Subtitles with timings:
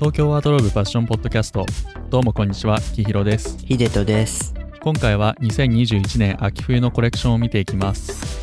[0.00, 1.66] 東京ワードローブファッションポッドキャスト。
[2.08, 3.58] どうもこんにちはきひろです。
[3.58, 4.54] ヒデトです。
[4.80, 8.40] 今回は2021年秋冬のコレクションを見ていきます。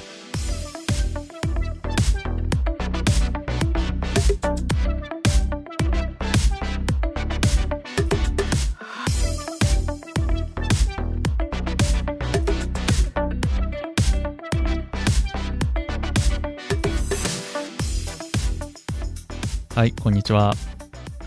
[19.73, 20.53] はいこんにちは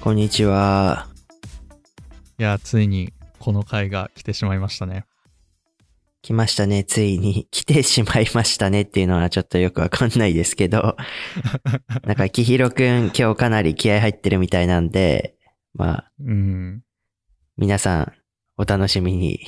[0.03, 1.09] こんにちは。
[2.39, 5.05] いやついにこの回が来てしまいましたね
[6.23, 7.47] 来ましたね、ついに。
[7.51, 10.97] 来てしまいましたねっていうのはちょっとよくわかんないですけど。
[12.05, 15.37] なんか、きひろくん今日かなり気合入ってるみたいなんで、
[15.75, 16.83] まあ、うん
[17.59, 18.13] 皆さん、
[18.57, 19.41] お楽しみに。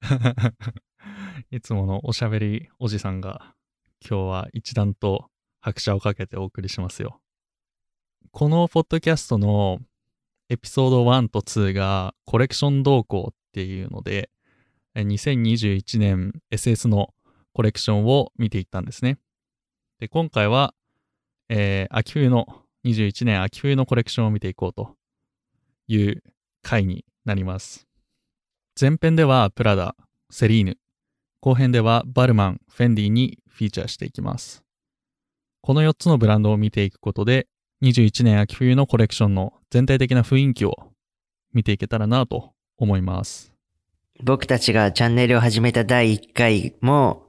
[1.50, 3.54] いつものおしゃべりおじさんが
[4.00, 7.21] 今日は一段と拍車をかけてお送りしますよ。
[8.30, 9.80] このポッドキャストの
[10.48, 14.30] エピソード1と2がコレクション動向っていうので
[14.94, 17.14] 2021年 SS の
[17.54, 19.18] コレクションを見ていったんですね。
[19.98, 20.74] で、今回は、
[21.48, 22.46] えー秋冬の
[22.84, 24.96] 21年秋冬のコレクションを見ていこうと
[25.86, 26.22] いう
[26.62, 27.86] 回になります。
[28.80, 29.94] 前編ではプラダ、
[30.30, 30.78] セリーヌ、
[31.40, 34.62] 後編ではバルマン、フェンディにフィーチャーしていきます。
[35.60, 37.46] この4つのブランドを見ていくことで、
[37.82, 40.76] 21年秋冬のコレクションの全体的な雰囲気を
[41.52, 43.52] 見ていけたらなと思います。
[44.22, 47.26] 僕たちがチャンネルを始めた第1回も、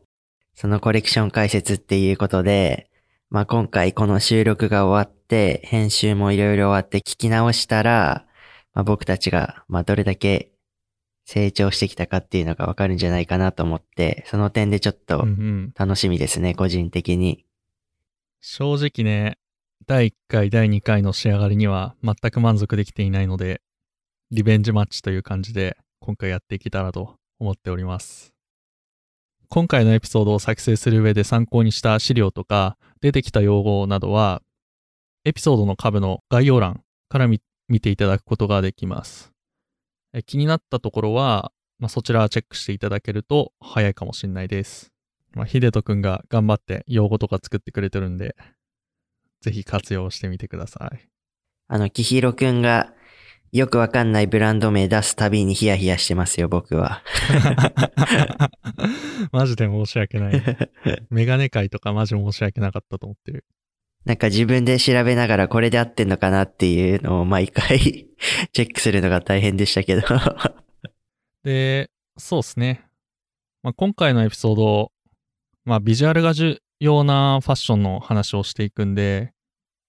[0.53, 2.91] そのコレクション解説っていうことで、
[3.31, 8.27] まあ今回この収録が終わって、編集もいろいろ終わって聞き直したら、
[8.75, 10.51] まあ僕たちが、まあどれだけ
[11.25, 15.73] 成長してきたかっていうのがわかるんじゃないかなと思って、その点でちょっとうんうん。
[15.75, 17.43] 楽しみですね、個人的に。
[18.39, 19.39] 正直ね、
[19.85, 23.61] 第1回、第2回の仕上がりには全く満足できていないので、
[24.31, 28.33] リベンジマッチという感じで今回やっていけたらと思っております。
[29.49, 34.41] 今回のエピソードを作成する上で参考にした資料とか出てきた用語などは、
[35.25, 37.41] エピソードの下部の概要欄から見
[37.81, 39.33] ていただくことができます。
[40.13, 44.93] え気になったところは、まあ、そちらはチェックしていただけると早いかもしれないです。
[45.33, 48.37] まあ、ヒデトくんが頑張って用語とか作ってくれてるんで、
[49.43, 51.05] ぜひ活用してみてください。
[51.67, 52.93] あの、きひろくんが
[53.51, 57.03] よくわかんないブランド名出すたびにヒヤヒヤしてますよ、僕は。
[59.33, 60.41] マジで申し訳ない。
[61.11, 63.43] メガネ界とかマジ申し訳なかったと思ってる。
[64.05, 67.79] なんか自分で調べながらこれで合ってんのかなっていうのを毎回
[68.53, 70.01] チェックするのが大変でしたけど。
[71.43, 72.85] で、そうですね。
[73.61, 74.91] まあ、今回のエピソード、
[75.65, 79.32] まあ、ビジュアルが重要なファッションの話をしていくんで、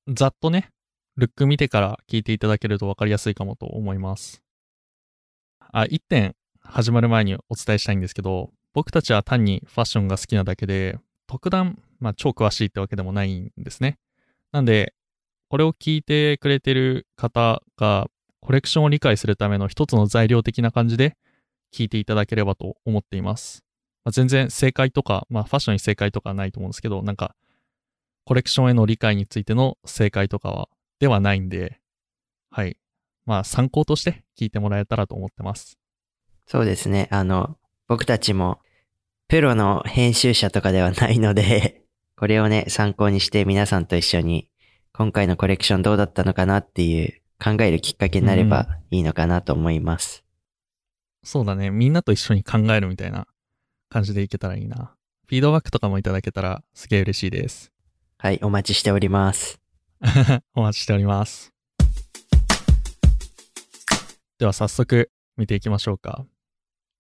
[0.09, 0.69] ざっとね、
[1.17, 4.43] ルック見てから聞いていただけると分かりやすいかもと思います。
[5.73, 13.99] あ、一点始まる前にお伝えしたいんですけど、僕たちは単にファッションが好きなだけで、特段、まあ、超詳しいってわけでもないんですね。
[14.53, 14.93] なんで、
[15.49, 18.09] これを聞いてくれてる方が、
[18.41, 21.17] コレクションを理解するための一つの材料的な感じで
[21.73, 23.65] 聞いていただければと思っています。
[24.05, 27.35] まあ、全然正解とか、まあファッションに正解とかないと思うんですけど、なんか、
[28.25, 30.69] コレクションへの理解についての正解とかは、
[30.99, 31.81] ではないんで、
[32.51, 32.79] はい。
[33.27, 35.79] まあ参考として聞いてもらえたらと思ってます。
[36.47, 37.09] そうですね。
[37.11, 37.57] あの、
[37.89, 38.61] 僕たちも
[39.29, 41.83] プロの編集者とかではないので、
[42.17, 44.49] これをね、参考にして皆さんと一緒に
[44.93, 50.25] 今回のコレクションどうだったのかなっていう考えるきっかけになればいいのかなと思います。
[51.25, 51.71] そうだね。
[51.71, 53.27] みんなと一緒に考えるみたいな
[53.89, 54.95] 感じでいけたらいいな。
[55.27, 57.74] フィードバックとかもいただけたらすげえ嬉しいです。
[58.25, 59.61] はい、お待ちしております。
[60.57, 61.53] お待ちしております。
[64.39, 66.25] では早速見ていきましょうか。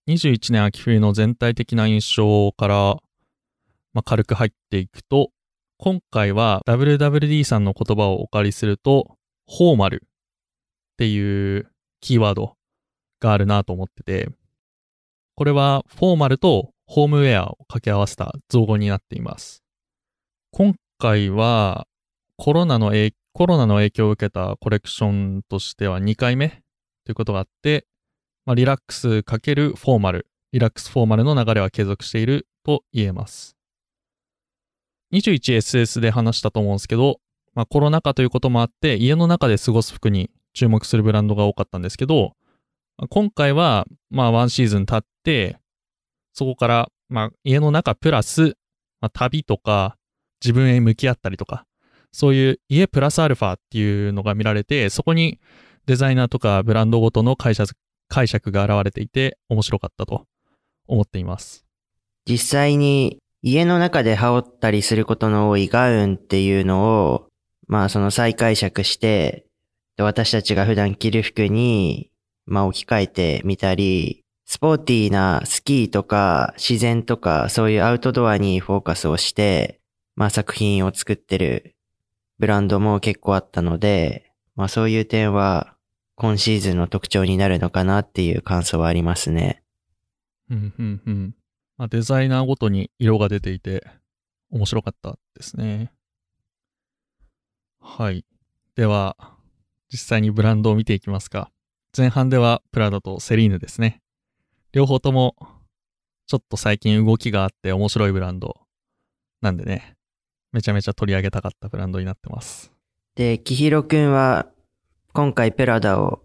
[0.06, 2.74] 21年秋冬の全体的な印象から、
[3.94, 5.30] まあ、軽く入っていくと、
[5.78, 9.16] 今回は WWD さんの言葉をお借りすると、
[9.48, 10.08] フォーマルっ
[10.98, 11.72] ていう
[12.02, 12.58] キーワード
[13.20, 14.28] があるなと思ってて、
[15.36, 19.62] これはフォーマルとホームウェアを掛け合わせた造語になっています。
[20.50, 20.74] 今
[21.04, 21.86] 回は
[22.38, 26.62] コロナの影コロナの影響を受けたコレクションとしては2回目
[27.04, 27.84] ということがあって、
[28.46, 29.22] まあ、リラックス×
[29.76, 33.56] フォーマル、リラックスフォーマルの流れは継続していると言えます。
[35.12, 37.20] 21SS で話したと思うんですけど、
[37.54, 42.32] まあ、コロナ禍ということもあって、家の中で過ごす服に注目するブランドが多かったんですけど、
[43.10, 45.58] 今回は、まあ、ワンシーズン経って、
[46.32, 48.56] そこから、まあ、家の中プラス、
[49.00, 49.96] まあ、旅とか、
[50.44, 51.64] 自分へ向き合ったりとか、
[52.12, 55.40] そういう家プラスアルファっていうのが見られて、そこに
[55.86, 57.74] デザイナーとかブランドごとの解釈
[58.08, 60.26] 解釈が現れていて面白かったと
[60.86, 61.64] 思っています。
[62.26, 67.28] 実際に家の中で羽織ったりすることの多いガウンっていうのを、
[67.66, 69.44] まあその再解釈して、
[69.98, 72.10] 私たちが普段着る服に、
[72.46, 79.80] まあ置き換えてみたり、スポーティーなスキーとか自然とかそういうアウトドアにフォーカスをして、
[80.16, 81.74] まあ作品を作ってる
[82.38, 85.76] ブランドも結構あったので、まあそういう点は
[86.16, 89.62] 今シーズンの特徴になるのかなっていう感想はありますね。
[90.50, 91.34] うんうんうん。
[91.76, 93.84] まあ、デザイナーごとに色が出ていて
[94.50, 95.90] 面白かったですね。
[97.80, 98.24] はい。
[98.76, 99.16] では、
[99.90, 101.50] 実際にブランドを見ていきますか。
[101.96, 104.00] 前半ではプラダとセリーヌですね。
[104.72, 105.36] 両方とも
[106.26, 108.60] ちょっと最近動きがあって面白いブランド
[109.40, 109.93] なんでね、
[110.54, 112.72] めちゃめちゃ取り上げたかったブランドになってます。
[113.16, 114.46] で、きひろくんは、
[115.12, 116.22] 今回プラダを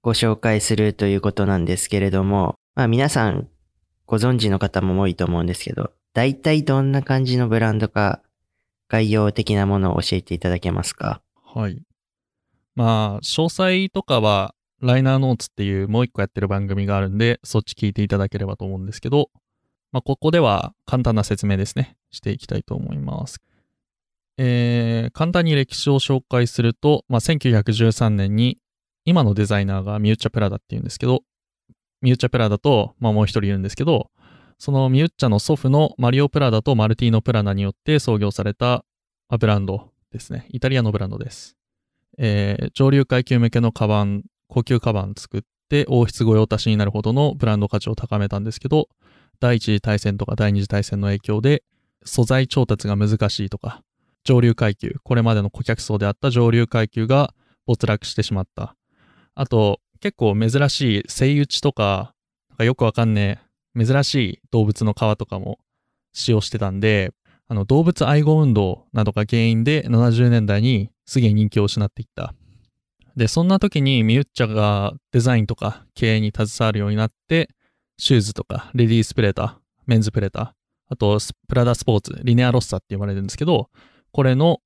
[0.00, 3.46] ご紹介するということなんですけれども、まあ皆さん
[4.06, 8.22] ご存知の方も多いと思うんですけど、大体どんな感じのブランドか、
[8.88, 11.20] 概要的なものを教えていただけますか？
[11.44, 11.82] はい。
[12.74, 19.28] まあ、詳細とかは、ライナーノーツっていうもう一個やってる番組があるんで、そっち聞いていただければと思うんですけど、
[19.92, 23.40] まあ、ここでは簡単な説明ですね、していきたいと思います。
[24.38, 28.58] えー、簡単に歴史を紹介すると、まあ、1913年に、
[29.04, 31.22] 今のデザイナーがミューチャ・プラダっていうんですけど、
[32.00, 34.10] ミューチャ・プラダと、まあ、もう一人いるんですけど、
[34.58, 38.84] そのミュッチャの祖父のマリオ・プラダとマルティーノ・プラダによって創業された
[39.38, 40.46] ブランドですね。
[40.50, 41.56] イタリアのブランドです。
[42.18, 48.88] えー上流階級向けのカバン、高級カバン作って王室御用達になるほどのブランド価値を高めたんですけど、
[49.40, 51.62] 第一次大戦とか第二次大戦の影響で
[52.04, 53.82] 素材調達が難しいとか、
[54.28, 57.32] 上流階級、これまでの顧客層であった上流階級が
[57.64, 58.76] 没落してしまった。
[59.34, 62.12] あと、結構珍しいセイウチとか、
[62.50, 63.40] なんかよくわかんね
[63.74, 65.58] え、珍しい動物の皮とかも
[66.12, 67.14] 使用してたんで、
[67.46, 72.34] あの動物愛護運動などが原因で70年代にすげえ人気を失っていった。
[73.16, 77.48] で、そんな時にミュッチャがデザインとか経営に携わるようになって、
[77.96, 79.54] シューズとかレディースプレーター、
[79.86, 80.50] メンズプレーター、
[80.90, 83.70] あとプラダスポーツ、リネアロッサって呼ばれるんですけど、
[84.18, 84.60] これの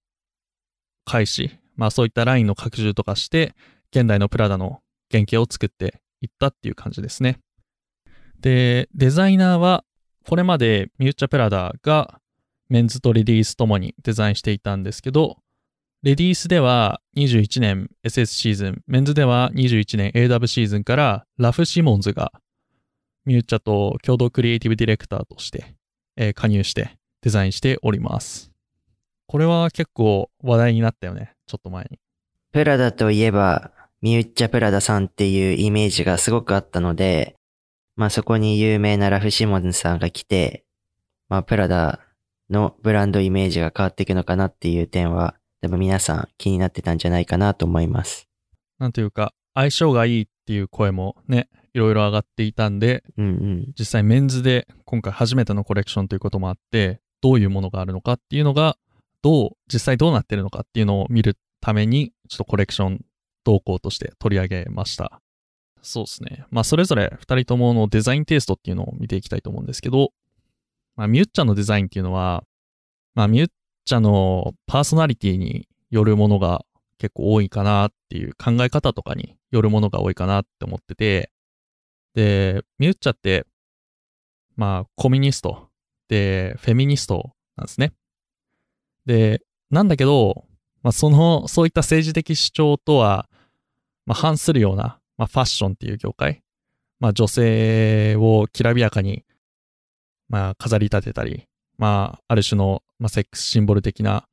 [1.04, 3.54] 開始、まあそういったラインの拡充とかして、
[3.94, 7.38] 現代のプラダの原型を作っていったっていう感じですね。
[8.40, 9.84] で、デザイナーは、
[10.26, 12.18] これまでミューチャプラダが
[12.70, 15.36] メンズとレディースともにデザインしていたんですけど、
[16.02, 22.32] レディースでは21年 SS シーズン、メンズでは21年 AW シーズンからラフ・シモンズが
[23.26, 25.74] ミューチャと共同クリエイティブディレクターとして、
[26.16, 28.51] えー加入してデザインしております。
[29.26, 31.98] これは結構話題になったよね、ちょっと前に。
[32.52, 33.72] プラダといえば、
[34.02, 37.36] ミュッチャプラダさんっていうイメージがすごくあったので、
[37.96, 40.64] まあそこに有名なラフ・シモンズさんが来て、
[41.28, 42.00] まあプラダ
[42.50, 48.28] のブランドイメージが変わっていくのかなっていう点は、多分皆さん気になってたんじゃないかなと思います。
[48.78, 53.72] なんというか、相性がいいっていう声もね、いろいろ上がっていたんで、うんうん。
[53.78, 58.76] 実際メンズで今回初めてのコレクションということもあって、どういうものがあるのかっていうのが、
[59.22, 63.04] どう、実際どうなってるのかっていうのを見るために、ちょっとコレクション
[63.44, 65.20] 動向として取り上げました。
[65.82, 66.44] そうですね。
[66.50, 70.12] まあ、それぞれ二人とものデザインテイストっていうのを見ていきたいと思うんですけど、
[70.96, 72.44] まあ、ミュッチャのデザインっていうのは、
[73.14, 73.50] まあ、ミュッ
[73.84, 76.64] チャのパーソナリティによるものが
[76.98, 81.32] 結構多いかなっていう考え方とかによるものが多いかなって思ってて、
[82.14, 83.46] で、ミュッチャって、
[84.56, 85.68] まあ、コミュニスト
[86.08, 87.92] で、フェミニストなんですね。
[89.06, 90.44] で、なんだけど、
[90.82, 93.28] まあ、その、そういった政治的主張とは、
[94.06, 96.42] まあ、反するような、まあ、ファッションっていう業界、
[97.00, 99.24] まあ、女性をきらびやかに、
[100.28, 101.46] まあ、飾り立てたり、
[101.78, 104.24] まあ、ある種の、まあ、セックスシンボル的な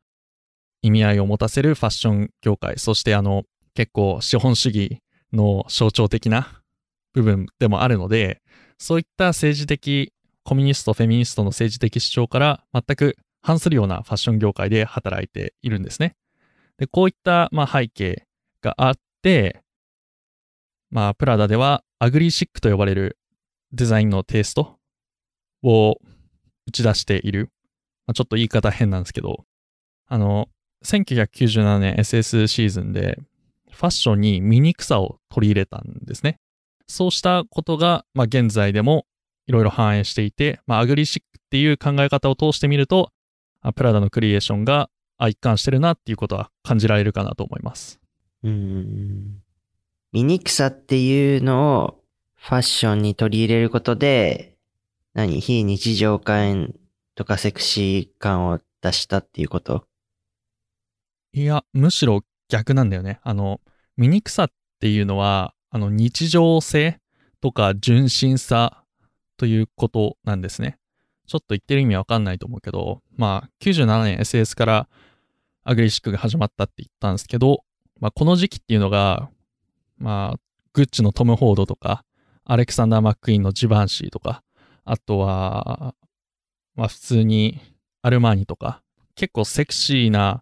[0.82, 5.00] 意味合いを持たせるファッション業界、そしてあの、結構資本主義
[5.34, 6.62] の象徴的な
[7.14, 8.42] 部分でもあるので、
[8.78, 16.16] そういった政治的、コミュニスト、フェミニストの政治的主張から全く反するようなファッション業界で働いているんですね。
[16.78, 18.26] で、こういった、まあ、背景
[18.62, 19.62] があって、
[20.90, 23.18] まあ、プラダではアグリーシックと呼ばれる
[23.72, 24.78] デザインのテイスト
[25.64, 25.98] を
[26.68, 27.50] 打ち出している。
[28.08, 29.46] まあ、ちょっと言い方変なんですけど、
[30.08, 30.50] あの、
[30.86, 33.20] 1997年 SS シーズンで
[33.72, 36.38] ファッションに醜さを取り入れたんですね。
[36.88, 39.06] そうしたことが、まあ、現在でも
[39.46, 43.12] いろいろ反映していて、まあ、アグリシックっていう考え方を通してみると、
[43.76, 48.00] プラダのクリエーションがあ、一貫してるなっていうことは感じられるかなと思います。
[48.44, 49.42] うん。
[50.14, 52.04] 醜さっていうのを
[52.36, 54.56] ファッションに取り入れることで、
[55.14, 55.42] 何？
[55.42, 56.74] 非日常感
[57.16, 59.86] とかセクシー感を出したっていうこと？
[61.34, 63.20] いや、むしろ逆なんだよね。
[63.24, 63.60] あの、
[63.98, 67.00] 醜さっていうのは、あの、日常性
[67.42, 68.84] とか純真さ
[69.36, 70.78] ということなんですね。
[71.30, 74.90] ちょっと言ってる意味わかんないと思うけど、まあ、97年 SS から
[75.64, 77.64] アグリシックが始まったって言ったんですけど、
[78.00, 79.30] まあ、この時期っていうのが、
[80.00, 80.40] まあ、
[80.74, 82.04] グッチのトム・ホードとか、
[82.46, 84.42] アレクサンダー・マックイーンのジバンシーとか、
[84.86, 85.94] あとは、
[86.76, 87.60] まあ、普通に
[88.02, 88.82] アルマーニとか、
[89.14, 90.42] 結構セクシーな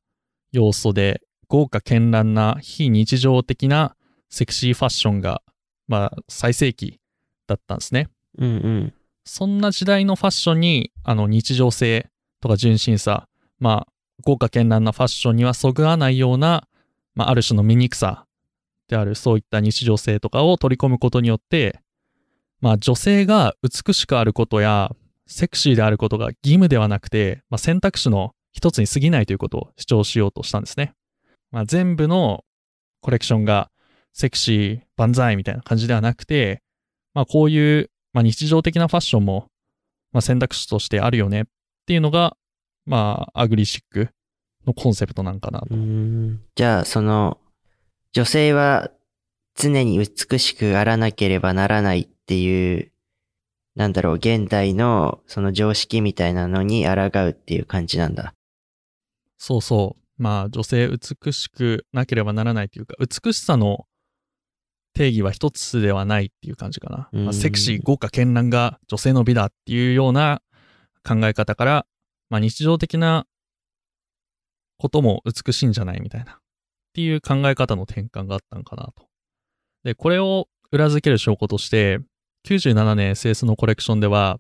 [0.53, 3.98] 要素で豪華絢爛な非日常的な
[4.29, 5.41] セクシーファッションが、
[5.89, 7.01] まあ、最盛期
[7.48, 8.08] だったんですね。
[8.38, 8.94] うんうん。
[9.27, 12.10] そんな時代のファッションに、あの、日常性
[12.41, 13.27] とか純真さ、
[13.60, 13.88] まあ、
[14.24, 16.67] 豪華絢爛なファッションにはそぐわないような、
[17.13, 18.25] まあ、ある種の醜さ
[18.88, 21.79] である、そういった日常性とかを取り込むことによって、
[22.62, 24.91] まあ、女性が美しくあることや、
[25.27, 30.93] セクシーであることが義務ではなくて、まあ、選択肢の一つに過ぎないということを主張しようとしたんですね。
[31.51, 32.46] まあ、全部の
[33.01, 33.69] コレクションが
[34.13, 36.63] セクシー、万歳みたいな感じではなくて、
[37.13, 39.45] まあ、こういう、まあ、日常的なファッションも、
[40.12, 41.45] まあ、選択肢としてあるよねっ
[41.86, 42.36] ていうのが、
[42.88, 44.09] まあ、アグリシック
[44.65, 45.67] のコンセプトなんかなと。
[45.69, 47.38] うんじゃあ、その、
[48.13, 48.89] 女性は
[49.53, 52.91] 常に美しくあらなければならないっていう、
[53.75, 56.93] なんだろう、現代のその常識みたいなのに抗
[57.24, 58.33] うっていう感じなんだ。
[59.38, 60.24] そうそう。
[60.24, 63.86] まあ、女性美しくなければならないというか、美しさの
[64.97, 67.09] 定義は一つではないっていう感じかな。
[67.13, 70.41] うんまあ、セクシー、豪華絢爛が女性の美だっていうような
[71.07, 71.85] 考え方から、
[72.31, 73.27] まあ、日常的な
[74.79, 76.33] ことも美しいんじゃないみたいな。
[76.33, 76.35] っ
[76.93, 79.07] ていう考え方の転換があったんかなと。
[79.83, 81.99] で、これを裏付ける証拠として、
[82.47, 84.39] 97年 SS のコレクションでは、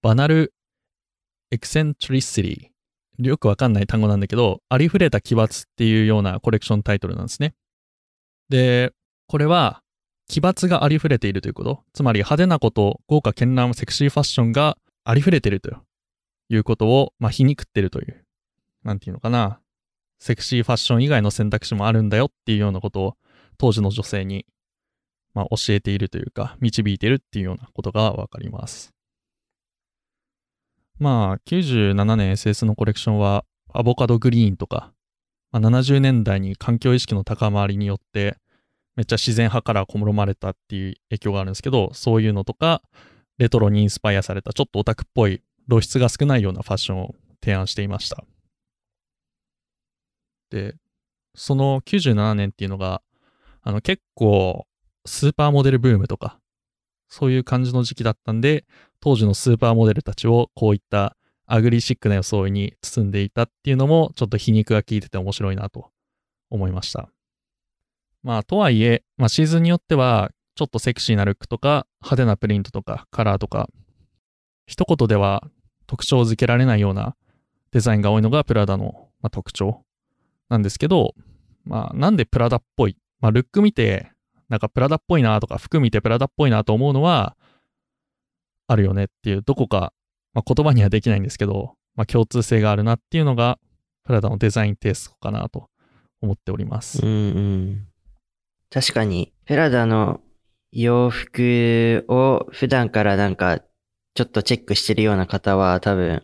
[0.00, 0.54] バナル
[1.50, 2.70] エクセントリシティ
[3.28, 7.54] よくわかんない単語なんだけど、ありふれた奇抜っていうようなコレクションタイトルなんですね。
[8.48, 8.92] で、
[9.26, 9.82] これは、
[10.30, 11.82] 奇抜がありふれているということ。
[11.92, 15.76] つまり派手なこと、豪華絢爛セクシーファッションがありふれていると
[16.48, 18.24] いうことを、まあ、皮肉ってるという、
[18.84, 19.58] なんていうのかな。
[20.20, 23.16] セクシーファッション以外の選択肢もあるんだよっていうようなことを、
[23.58, 24.46] 当時の女性に、
[25.34, 28.94] まあ、教えているというか、導いているっていうようなことがわかります。
[31.00, 34.92] まあ、97年 SS のコレクションは、アボカドグリーンとか、
[35.50, 38.36] まあ、70年代に環境意識の高まりによって、
[38.96, 42.82] めっちゃ自然派から好まれたっていう影響があるんですけど、そういうのとか、
[43.38, 48.24] レトロにインスパイアされたちょっとオタクっぽい露出が少ないようなファッションを提案していました。
[50.50, 50.74] で、
[51.34, 53.02] その97年っていうのが、
[53.62, 54.66] あの結構
[55.06, 56.38] スーパーモデルブームとか、
[57.08, 58.64] そういう感じの時期だったんで、
[59.00, 61.16] 当時のスーパーモデルたちをこういった
[61.46, 65.90] アグリシックな装いに包んでいたっていうのもちょっと皮肉が効いてて面白いなと
[66.50, 67.10] 思いました。
[68.22, 73.68] まあとはいえ、まあシーズンによってはちょっとセクシーなルックとか派手なプリントとかカラーとか
[74.66, 75.42] 一言では
[75.86, 77.16] 特徴づけられないような
[77.72, 79.84] デザインが多いのがプラダの、まあ、特徴
[80.48, 81.14] なんですけど、
[81.64, 84.10] まあなんでプラダっぽいまあルック見て
[84.48, 87.36] なんかプラダっぽいなとか服見てプラダっぽいなと思うのは
[88.66, 89.92] あるよねっていうどこか、
[90.34, 93.58] まあ、言葉にはできないんですけど、まあ、共通性があるなっていうのが
[94.04, 95.68] プラダのデザインテイストかなと
[96.20, 97.04] 思っております。
[97.04, 97.89] うんうん。
[98.70, 100.20] 確かに、プラダの
[100.72, 103.60] 洋服を普段からなんか、
[104.14, 106.22] ちょっとチェックしてるような方は多分、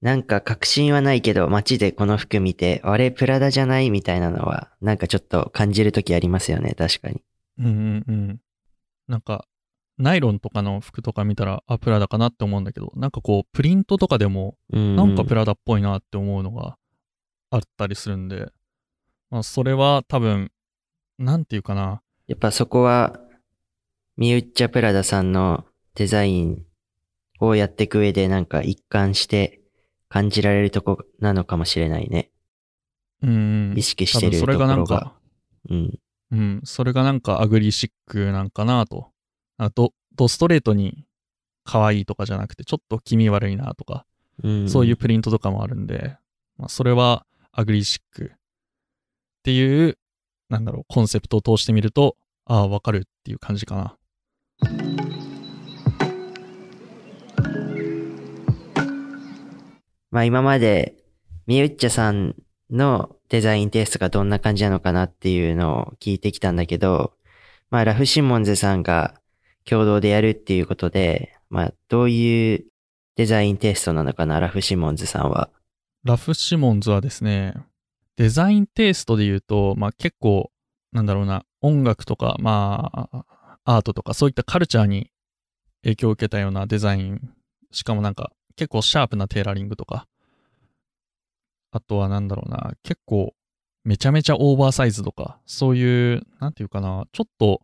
[0.00, 7.22] なんか確信はないけど、街でこの服見て、あれプラダじゃないみたいなのは、なんかちょっと感じるときありますよね、確かに。
[7.58, 8.40] うんうんうん。
[9.08, 9.44] なんか、
[9.98, 16.76] ナイロンとかの服とか見たら、あ、プラダかなって思うんだけど、なんかこう、プリントとかでも、うん、なんかプラダっぽいなって思うのが
[17.50, 18.52] あったりするんで、
[19.30, 20.52] まあ、それは多分、
[21.18, 22.02] なんていうかな。
[22.26, 23.20] やっぱそこは、
[24.16, 26.64] ミウッチャプラダさんのデザイン
[27.40, 29.60] をやっていく上でなんか一貫して
[30.08, 32.30] 感じられるとこなのかもしれないね。
[33.22, 33.30] うん
[33.70, 33.78] うん。
[33.78, 34.96] 意識してる多分それがところが。
[34.96, 35.16] なんか、
[35.70, 35.98] うん。
[36.30, 39.10] うん、それがなんかアグリシックなんかなと。
[39.56, 41.06] あと、ドストレートに
[41.64, 44.04] 可愛いとかじゃなくて、ちょっと気味悪いなとか、
[44.42, 46.16] うん、そういうプリントとかもあるんで、
[46.56, 48.38] まあ、それはアグリシックっ
[49.42, 49.98] ていう、
[50.48, 53.96] なんだろう、コンセプトを通してみると、ああ、わかるっていう感じかな。
[60.10, 60.96] まあ今まで、
[61.46, 62.34] ミウッチャさん
[62.70, 67.12] のデザインテイストがどんな感じなのかなっていうのを聞いてきたんだけど、
[67.70, 69.20] まあラフシモンズさんが
[69.64, 72.64] 共同でやるっていうことで、まあどういう
[73.16, 75.50] デザインテイストなのかな、ラフシモンズさんは。
[76.04, 77.54] ラフシモンズはですね、
[78.18, 80.50] デザインテイストで言うと、まあ結構、
[80.90, 83.24] なんだろうな、音楽とか、まあ、
[83.64, 85.12] アートとか、そういったカルチャーに
[85.84, 87.20] 影響を受けたようなデザイン、
[87.70, 90.08] しかもなんか結構シャープなテーラリングとか、
[91.70, 93.34] あとはなんだろうな、結構
[93.84, 97.62] めちゃめちゃオーバーサイズとか、そういう、なんていうかな、ちょっと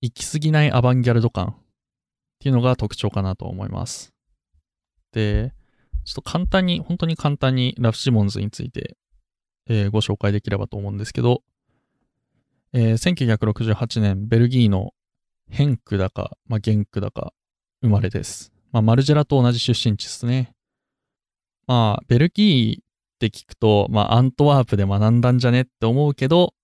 [0.00, 1.54] 行き過ぎないアバンギャルド感っ
[2.38, 4.14] ていうのが特徴かなと思います。
[5.12, 5.52] で、
[6.04, 8.96] ちょっと簡単に、本当に簡単にラフ・シモンズについて、
[9.68, 11.42] えー、ご紹介できればと思うんですけど、
[12.72, 14.92] えー、1968年、ベルギーの
[15.48, 17.32] ヘンクだか、まあ、ゲンクだか、
[17.82, 18.52] 生まれです。
[18.72, 20.54] まあ、マルジェラと同じ出身地ですね。
[21.66, 22.84] まあ、ベルギーっ
[23.18, 26.54] て聞くと、まあ、アントワープで学んだんじゃねって思うけど、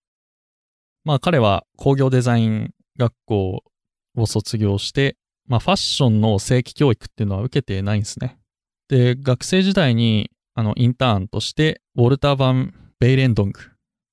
[1.05, 3.63] まあ、彼は工業デザイン学校
[4.17, 5.17] を卒業して、
[5.47, 8.39] まあ、ファッションの正規教育っていうのは受けてないんですね。
[8.89, 13.61] で、学生時代に、あの、インターンとして、ウォルター・バン・ベイレンドング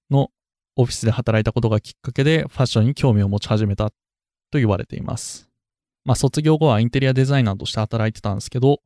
[0.10, 0.32] の
[0.77, 3.89] オフィスで働いたことがきっかけで、ファッションに興味を持ち始めた
[4.50, 5.50] と言われています。
[6.06, 8.79] まあ、卒業後はインテリアデザイナーとして働いてたんですけど、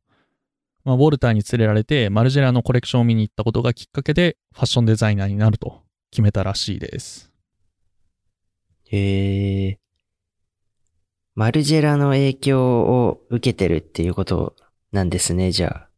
[0.84, 7.32] まあ、ウォルターに連れられてマルジェラのコレクションを見に行ったことがきっかけでファッションデザイナーになると決めたらしいです。
[8.86, 9.80] へえ。
[11.36, 14.56] マルジェラの影響を受けてるっていうこと
[14.92, 15.91] なんですね、じゃあ。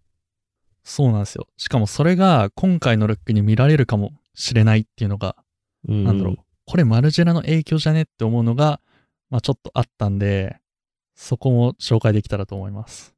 [0.84, 1.48] そうなんですよ。
[1.58, 5.36] しかもそれが今回のルックに見られるかもしれないっていうのが、
[5.88, 6.38] うん、なんだろう。
[6.66, 8.82] これマルジェラの影響じゃねって思うのが、
[9.30, 10.58] まあちょっとあったんで、
[11.16, 13.16] そこも紹介できたらと思います。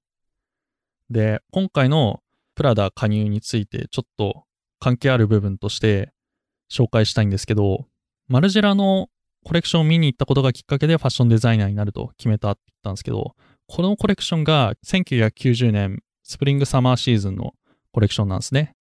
[1.10, 2.22] で、今回の
[2.56, 4.46] プラダ加入についてちょっと
[4.80, 6.12] 関係ある部分として
[6.72, 7.88] 紹介したいんですけど、
[8.28, 9.10] マルジェラの
[9.44, 13.36] コレクションを見に行ったことがきっかけでファッションデザイナーになると決めたって言ったんですけど、
[13.68, 17.54] このコレクションが1990年スプリングサマーシーズンの
[17.92, 18.76] コレクションなんですね。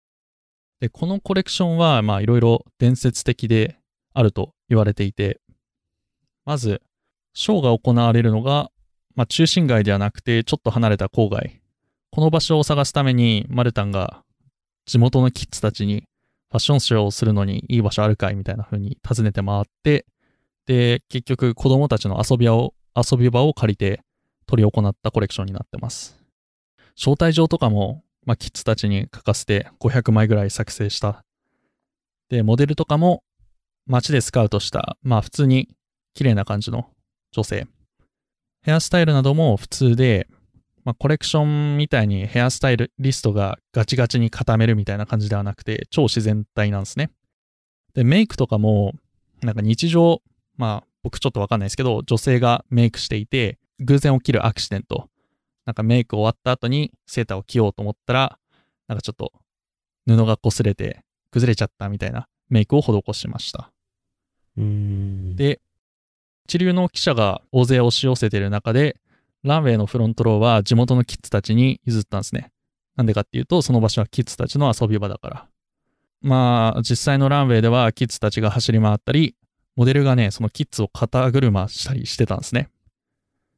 [0.79, 3.77] で、このコレクションはまあいろいろ伝説的で
[4.13, 5.41] あると言われていて、
[6.45, 6.81] まず、
[7.33, 8.71] ショーが行われるのが、
[9.15, 11.59] まあ中心街ではなくてちょっと離れた郊外
[12.11, 14.23] この場所を探すために、マルタンが
[14.85, 16.03] 地元のキッズたちに
[16.49, 20.05] ファッションショーをするのにいい場所あるかいみたいな風に尋ねて回って、
[20.65, 24.01] で、結局子供たちの遊び場を、遊び場を借りて
[24.45, 26.22] 取り行ったコレクションになってます。
[26.95, 31.23] 招待状とかも、まあ、キッズたちに書かせて500枚ぐらい作成した。
[32.29, 33.23] で、モデルとかも
[33.85, 35.69] 街でスカウトした、まあ普通に
[36.13, 36.89] 綺麗な感じの
[37.31, 37.67] 女性。
[38.61, 40.27] ヘアスタイルなども普通で、
[40.85, 47.11] まあ、コレクションみたいにヘアスタイルリストがガチガチに固めるみたいな感じではなくて、超自然体なんですね。
[47.93, 48.93] で、メイクとかも、
[49.41, 50.21] なんか日常、
[50.57, 55.09] まあ、僕ちょっとわかんないですけど、女性がメイクしていて、偶然起きるアクシデント。
[55.65, 58.39] なんかメイク終わった後にセーターを着ようと思ったら、
[58.87, 59.31] なんかちょっと
[60.07, 63.71] 布が擦れて崩れちゃったみたいなメイクを施しました。
[64.57, 65.61] で、
[66.45, 68.97] 一流の記者が大勢押し寄せている中で、
[69.43, 72.51] ランウェイのフロントローは地元のキッズたちに譲ったんですね。
[72.95, 75.47] なんでかっていうと、その場所はキッズたちの遊び場だから。
[76.21, 79.35] まあ、実際のランウェイではキッズたちが走り回ったり、
[79.75, 82.69] モデルがね、そのキッズを肩車したりしてたんですね。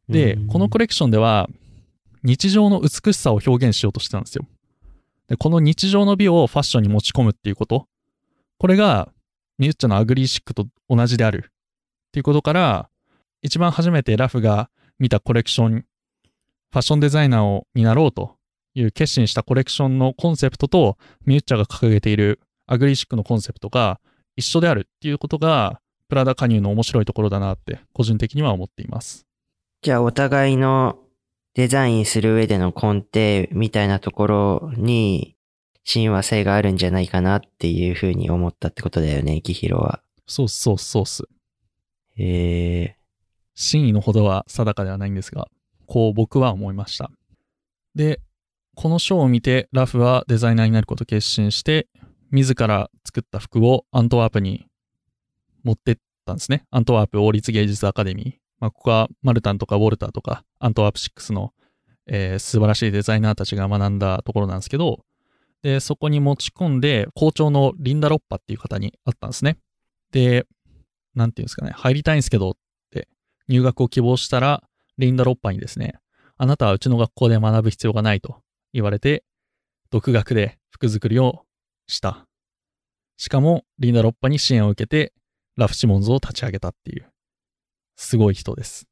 [0.07, 1.49] で、このコレクションでは、
[2.25, 4.45] 日常の美しさを表現しようとしてたんですよ。
[5.27, 7.87] で、この日常の美をファッションに持ち込むっていうこと。
[8.57, 9.09] これが、
[9.59, 11.45] ミュッチャの ugly chic と同じである。
[11.47, 11.51] っ
[12.11, 12.89] ていうことから、
[13.43, 18.37] 一番初めてラフが見たコレクション、ファッションデザイナーをになろうと
[18.73, 23.99] いう決心したコレクションのコンセプトと、ミュッチャが掲げている ugly chic のコンセプトが
[24.35, 29.25] 一緒であるっていうことが、プラダ加入の面白いところだなって個人的には思っています。
[29.81, 30.97] じゃあお互いの
[31.55, 35.35] デザインする上での根底みたいなところに
[35.85, 40.01] 親和性があるんじゃないかなっていうふうに思ったってことだよね、キヒロは。
[40.27, 41.23] そうそうそうっす。
[42.17, 42.97] へえ。
[43.53, 45.47] 真意のほどは定かではないんですが、
[45.85, 47.09] こう僕は思いました。
[47.93, 48.19] で、
[48.75, 51.87] このショーを見てラフはデザイナーになることを決心して、
[52.31, 54.67] 自ら作った服をアントワープに
[55.63, 56.65] 持ってったんですね。
[56.71, 58.44] アントワープ王立芸術アカデミー。
[58.59, 61.53] まあ、ここはマルタンとかウォルターとかアントワープ6の、
[62.07, 65.03] えー、素晴らしいデザイナーたちが学んだところなんですけど、
[65.65, 69.57] で、そこに持ち込んで、校長のリンダ・ロッパっていう方に会ったんですね。
[70.11, 70.45] で、
[71.15, 72.53] なんていうんですかね、入りたいんですけどっ
[72.91, 73.07] て、
[73.47, 74.63] 入学を希望したら、
[74.99, 75.95] リンダ・ロッパにですね、
[76.37, 78.41] あなたはうちの学校で学ぶ必要がないと
[78.73, 79.23] 言われて、
[79.89, 81.45] 独学で服作りを
[81.87, 82.27] した。
[83.17, 85.13] しかも、リンダ・ロッパに支援を受けて、
[85.55, 87.11] ラフ・シモンズを立ち上げたっていう、
[87.95, 88.87] すごい人です。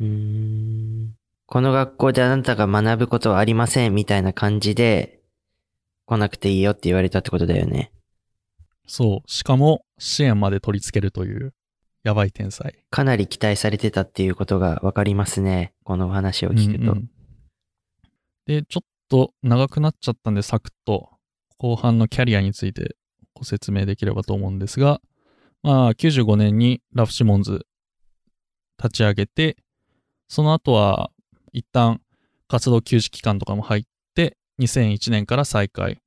[0.00, 1.14] うーん。
[1.46, 5.20] この学校であなたが学ぶことはありませんみたいな感じで、
[6.06, 7.92] 来なくていいよって言われたってことだよね。
[8.86, 9.30] そう。
[9.30, 11.52] しかも、支援まで取り付けるという、
[12.04, 12.74] やばい天才。
[12.90, 15.74] かなり期待されてたっていうことがわかりますね。
[15.84, 16.92] このお話を聞くと。
[16.92, 17.10] うんうん
[18.48, 21.10] で、ちょっと長くなっちゃったんで、サクッと
[21.58, 22.96] 後半のキャリアについて
[23.34, 25.02] ご説明できればと思うんですが、
[25.62, 27.66] まあ、95年にラフ・シモンズ
[28.82, 29.56] 立ち上げて、
[30.28, 31.10] その後は
[31.52, 32.00] 一旦
[32.46, 33.82] 活動休止期間とかも入っ
[34.14, 35.98] て、2001年から再開。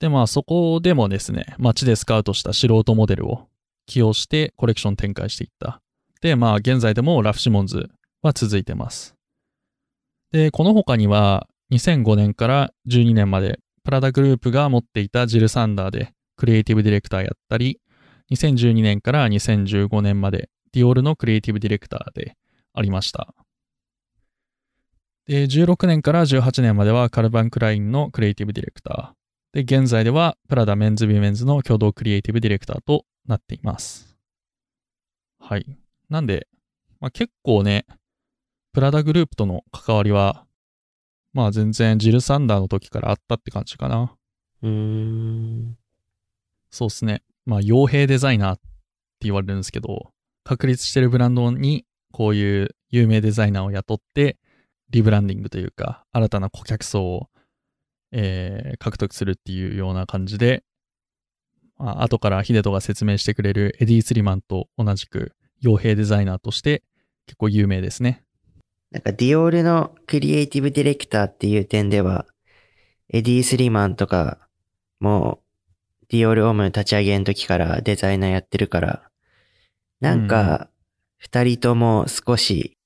[0.00, 3.48] で、まあそこでもですね、街でスカウトした素人モデルを
[3.86, 5.80] 起用してコレクション展開していった。
[6.20, 7.90] で、まあ現在でもラフ・シモンズ
[8.22, 9.14] は続いてます。
[10.32, 17.80] で、この他には2005年から12年までプラダグループが持っていたジル・サンダーでクリエイティブディレクターやったり、
[18.32, 22.36] 2012年から2015年までディオールのクリエイティブディレクターで
[22.72, 23.34] ありました。
[25.26, 29.62] で、16年から18年まではカルバン・クラインのクリエイティブディレクター。
[29.62, 34.16] で、現在ではプラダ・メンズ・ウィメンズの共同クリエイティブディレクターとなっています。
[35.38, 35.66] はい。
[36.08, 36.48] なんで、
[37.00, 37.86] まあ、結構ね、
[38.72, 40.46] プラダグループとの関わりは、
[41.32, 44.16] まあ全然ジル・サンダーの時からあったって感じかな。
[44.62, 45.76] うーん。
[46.70, 47.22] そうっすね。
[47.46, 48.62] まあ傭兵デザイナーって
[49.22, 50.12] 言われるんですけど、
[50.44, 54.38] 確立してるブランドにこういう有名デザイナーを雇って、
[54.90, 57.28] リブランディングというか、新たな顧客層を、
[58.12, 60.64] えー獲得するっていうような感じで、
[61.76, 66.82] まあ後からヒデトが説明してくれるエディ・スリマンと同じく傭兵デザイナーとして
[67.26, 68.24] 結構有名ですね。
[68.90, 72.26] なんかディオールのクリエイティブディレクターっていう点では、
[73.08, 74.48] エディ・スリマンとか
[74.98, 75.40] も
[76.08, 79.09] ディオールオーム立ち上げの時からデザイナーやってるから、
[80.00, 80.68] なんか
[81.18, 82.76] 二人とも少し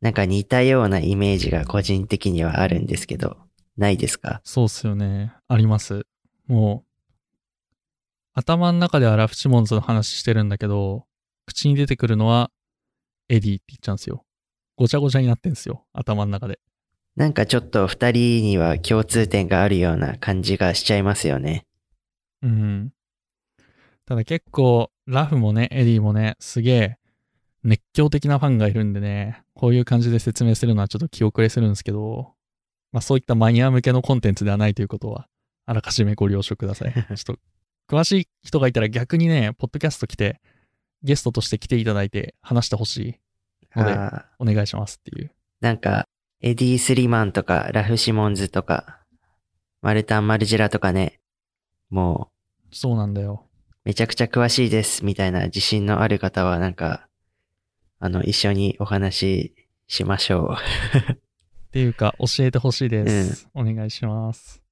[0.00, 3.38] なんか似たようなイメージが個人的にはあるんですけど、
[3.76, 4.40] ないですか？
[4.44, 5.32] そうっすよね。
[5.48, 6.06] あります。
[6.46, 7.12] もう、
[8.34, 11.06] 頭の中ではラフ・シモンズの話してるんだけど、
[11.46, 12.50] 口に出てくるのは
[13.28, 14.24] エディって言っちゃうんですよ。
[14.76, 15.84] ごちゃごちゃになってんですよ。
[15.92, 16.58] 頭の中で。
[17.16, 21.64] なんかちょっと二人には共通点があるような感じがしちゃいますよね。
[22.42, 22.92] うん。
[24.04, 26.98] ただ結構、ラフもね、エディもね、すげえ
[27.64, 32.34] 熱狂的なファンがいるんでね、こういう感じで説明するのはちょっと気遅れするんですけど、
[32.92, 35.28] まあそういったマニア向けのコンテンツではないということは、
[35.64, 36.92] あらかじめご了承ください。
[36.92, 37.38] ちょっと、
[37.88, 40.40] 詳しい人がいたら逆にね、ポッドキャスト来て、
[41.02, 42.96] ゲストとして来ていただいて話してほし
[43.76, 43.92] いので、
[44.38, 45.32] お願いしますっていう。
[45.60, 46.06] なんか、
[46.40, 49.00] エディ・スリマンとか、ラフ・シモンズとか、
[49.80, 51.20] マルタン・マルジェラとかね、
[51.88, 52.30] も
[52.70, 53.46] そうなんだよ。
[53.84, 57.08] う、めちゃくちゃ詳しいです、みたいな自信のある方は、なんか、
[57.98, 59.54] あの、一緒にお話し
[59.88, 61.16] しましょっ
[61.70, 63.48] ていうか、教えてほしいです。
[63.54, 64.62] お願いします。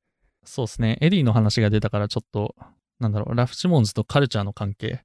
[0.45, 0.99] そうですね。
[1.01, 2.55] エディの話が出たから、ちょっと、
[3.01, 5.05] なんだろう、ラフ・シモンズとカルチャーの関係。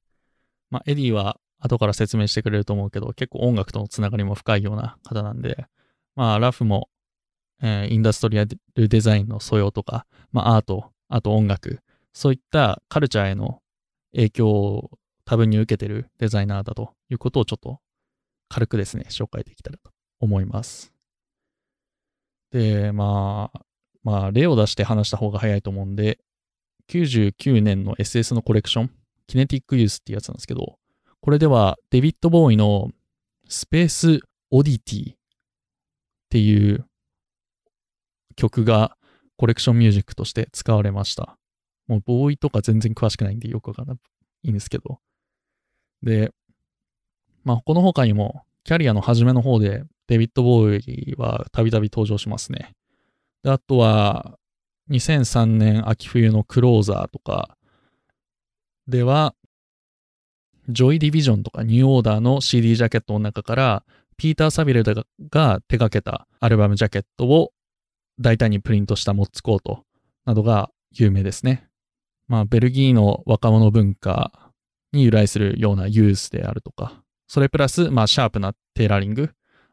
[0.70, 5.66] まあ、エディは後から説明してくれると思うけど、結構音楽とのつながりも深いような方なんで、
[6.16, 6.90] まあ、ラフも、
[7.62, 11.82] えーインダストリアルデザインの素養とか、まあ、アート、あと音楽、
[12.14, 13.62] そういったカルチャーへの
[14.18, 14.92] 影響を
[15.26, 17.80] 多分に受けてるデザイナーだということをちょっと
[18.50, 20.92] 軽くですね、紹介できたらと思います。
[22.52, 23.62] で、まあ、
[24.04, 26.20] まあ、例を出して話した方が早いと思うんで、
[26.90, 28.92] 99年の SS のコレクション、
[29.28, 30.78] キネティックユースっていうやつなんですけど、
[31.22, 32.90] これではデビッド・ボーイの
[33.48, 35.16] スペース・オディティっ
[36.30, 36.86] ていう
[38.36, 38.98] 曲が
[39.36, 41.38] コレクションミュージックとして使われました。
[41.88, 44.00] もうボーイとか全然詳しくないんでよくわからな
[44.44, 45.00] いんですけど。
[46.04, 46.32] で、
[47.44, 52.76] まあ、この他にも、キャリアの初めの方で、デビッド・ボーイはたびたび登場しますね。
[53.44, 54.38] で、あとは、
[54.90, 57.58] 2003年秋冬のクローザーとか
[58.88, 59.36] では、
[60.70, 63.86] ジョイ・ディビジョンとかニューオーダーの CD ジャケットの中から、
[64.18, 64.94] ピーター・サビルが
[65.68, 67.52] 手掛けたアルバムジャケットを
[68.20, 69.84] 大胆にプリントしたモッツコート
[70.26, 71.68] などが有名ですね。
[72.28, 74.52] まあ、ベルギーの若者文化
[74.92, 79.32] に由来するようなユースであるとか、それプラス、まあ、シャープなテーラリング。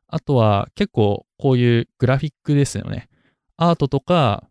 [0.09, 3.09] あとは、結構、こういうグラフィックですよね。
[3.57, 4.49] アートとか、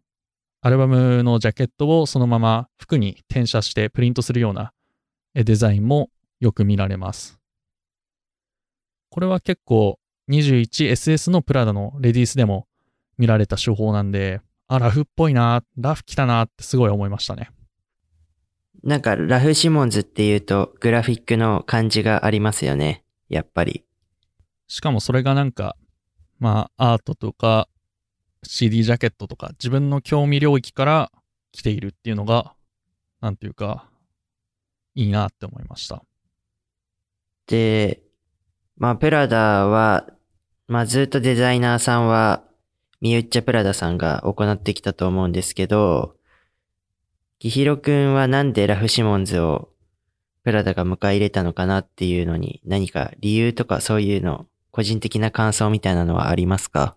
[0.61, 4.71] アルバムのジャケットをそのまま服に転写してプリントするような
[5.33, 7.37] デザインもよく見られます。
[9.09, 9.99] これは結構
[10.31, 12.65] 21SS のプラダのレディースでも
[13.17, 17.49] 見られた手法なんで、あ、ラフっぽいな、ラフ来たなってすごい思いましたね。
[18.83, 23.05] なんか、ラフ・シモンズっていうと、グラフィックの感じがありますよね。
[23.29, 23.85] やっぱり。
[24.67, 25.77] しかもそれがなんか、
[26.39, 27.69] まあ、アートとか、
[28.43, 31.11] CD ジャケットとか、自分の興味領域から
[31.53, 32.55] 来ているっていうのが、
[33.21, 33.89] なんていうか、
[34.95, 36.03] いいなって思いました。
[37.47, 38.03] で、
[38.75, 40.07] まあ、プラダは、
[40.67, 42.43] まあ、ずっとデザイナーさんは、
[42.99, 46.17] ミユッチャプラダさんが行ってきたと思うんですけど、
[47.43, 49.67] キヒロくんはなんでラフ・シモンズを
[50.45, 56.95] プラダが迎え入れたのかなっていうのに何か理由とかそういうの、個人的な感想みたいなのはありますか？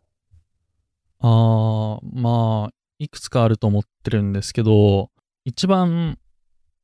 [1.19, 5.11] あー、まあ、いくつかあると思ってるんですけど、
[5.45, 6.17] 一番、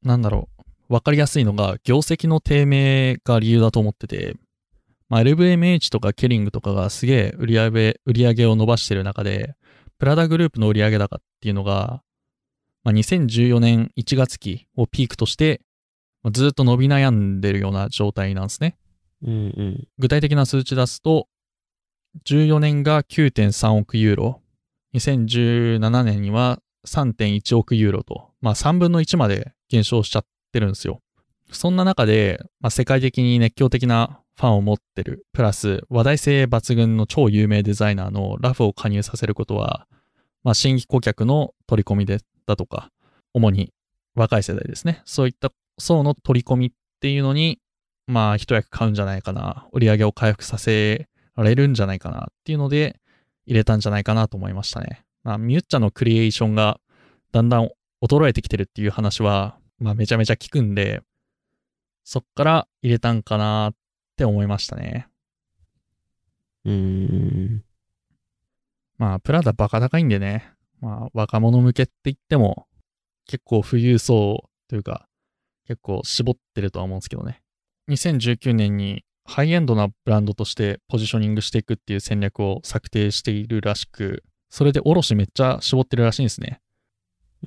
[0.02, 0.48] なんだろ
[0.88, 4.34] う、わかりやすいのが、業績の低迷が理由だと思ってて、
[5.08, 9.54] まあ、LVMH とかケリングとかがすげえ売り上げ、売り上げを伸ばしてる中で、
[10.00, 12.02] プラダグループの売上高っていうのが、
[12.84, 15.60] まあ、2014年1月期をピークとして、
[16.22, 18.76] まあずっと伸び悩んでるような状態なんですね。
[19.22, 19.88] うんうん。
[19.98, 21.28] 具体的な数値出すと、
[22.26, 24.40] 14年が9.3億ユーロ、
[24.94, 31.00] 2017年には3.1億ユーロと、まあ3分の1まで減少しちゃってるんですよ。
[31.52, 39.86] そんな中で、まあ、世界的に熱狂的なファンを持ってる、プラス話題性抜群の超有名デザイナーのラフを加入させることは、
[40.44, 42.90] まあ新規顧客の取り込みでだとか、
[43.34, 43.72] 主に
[44.14, 45.02] 若い世代ですね。
[45.04, 47.60] そういった層の取り込みっていうのに、
[48.06, 53.00] まあ一役買うんじゃないかな、売り上げを回復させられるんじゃないかなっていうので
[53.46, 55.04] 入れたんじゃないかなと思いましたね。
[55.22, 56.80] まあミュッチャのクリエーションが
[57.32, 57.70] だんだん
[58.04, 61.02] 衰えてきてるっていう話は、まあめちゃめちゃ聞くんで、
[62.04, 63.74] そっから入れたんかなっ
[64.16, 65.06] て思いましたね。
[66.64, 67.64] うーん。
[68.98, 72.66] まあプラダバカ高いんでね、まあ若者向けって言っても
[73.26, 75.06] 結構富裕層というか
[75.66, 77.40] 結構絞ってるとは思うんですけどね。
[77.88, 86.60] 2019年にハイエンドなブランドとしてポジショニングしていくっていう戦略を策定しているらしく、それで卸めっちゃ絞ってるらしいんですね。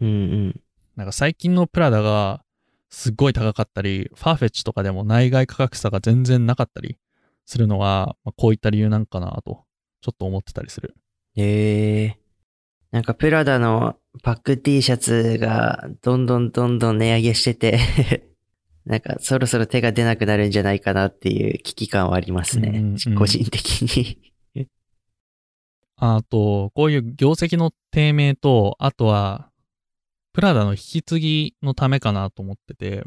[0.01, 0.12] うんう
[0.47, 0.62] ん。
[0.95, 2.43] なんか最近のプラダが
[2.89, 6.97] すっごい高かったり、ファーフェッチとかでも内外価格差が全然なかったり
[7.45, 9.65] するのは、まあ、こういった理由なんかなと、
[10.01, 10.95] ちょっと思ってたりする。
[11.36, 12.19] へえ。
[12.91, 18.30] なんかプラダのパック T シャツがどんどんどんどん値上げしてて
[18.86, 22.69] なんかそろそろ手が出なくなるんじゃないかなっていう危機感はありますね。
[22.69, 24.34] うんうんうん個人的に。
[25.98, 29.50] あと、こういう業績の低迷と、あとは、
[30.34, 33.06] プラダの引き継ぎのためかなと思ってて、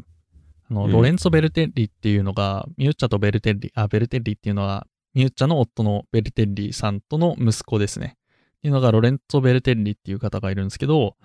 [0.69, 8.17] あの、うんロレンツォ・ベルテッリっていうのが、ミュッチャとベルテッリ、あ、ベルテッリっていうのは、ミュッチャの夫のベルテッリさんとの息子ですね。
[8.59, 11.15] っていうのが、ロレンツォ・ベルテッリっていう方がいるんですけど、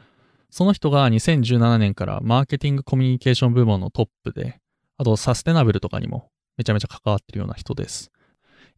[0.50, 4.60] その人が2017年からマーケティングコミュニケーション部門のトップで、
[4.96, 8.12] あとサステナブルとかにもめちゃめちゃ関わってるような人です。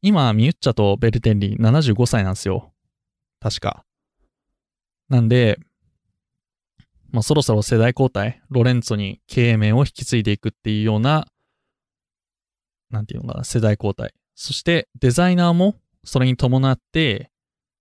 [0.00, 2.72] 今、ミュッチャとベルテッリ75歳なんですよ。
[3.40, 3.84] 確か。
[5.08, 5.58] なんで、
[7.10, 11.26] まあ、そろそろ世代交代、ロレンツォに経営面を引き継いでいくっていうような、
[12.90, 14.12] なんていうのかな、世代交代。
[14.36, 17.32] そして、デザイナーもそれに伴って、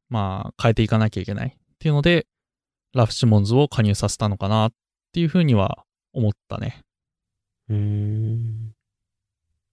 [0.09, 2.25] まあ、変えていかなきゃいけないっていうので、
[2.93, 4.71] ラフシモンズを加入させたのかなっ
[5.11, 6.81] ていうふうには思ったね。
[7.69, 8.73] うーん。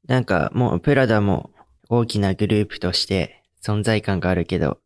[0.08, 1.52] なんかもうプラダも
[1.88, 4.80] 大きなグループとして存在感があるけど、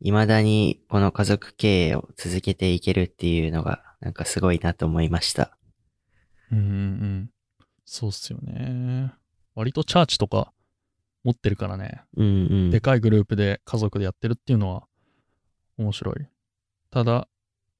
[0.00, 5.58] 未だにこの家族経営を続けていけるっていうのがなんかすごいなと思いました。
[6.50, 7.30] うんうんうん。
[7.84, 9.12] そうっすよね。
[9.54, 10.52] 割とチャーチとか
[11.24, 12.02] 持ってるからね。
[12.16, 12.28] うんう
[12.68, 12.70] ん。
[12.70, 14.84] でかいグループで家族でやってるっていうのは
[15.78, 16.26] 面白い。
[16.90, 17.28] ただ、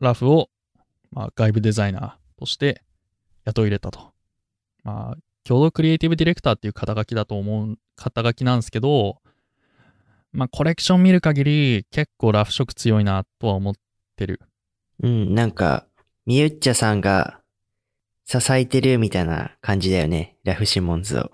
[0.00, 0.50] ラフを、
[1.12, 2.82] まあ、外部デザイナーとして
[3.44, 4.12] 雇い入れたと。
[4.82, 9.20] まあ、共同クリエイティブディレクターっていう肩書きだと思う、肩書きなんですけど、
[10.32, 13.74] まあ、コレクション見る限り結構ラフ色強いなとは思っ
[14.16, 14.40] てる。
[15.02, 15.86] うん、なんか、
[16.26, 17.40] ミユッチャさんが
[18.24, 20.36] 支えてるみたいな感じだよね。
[20.44, 21.30] ラフシモンズを。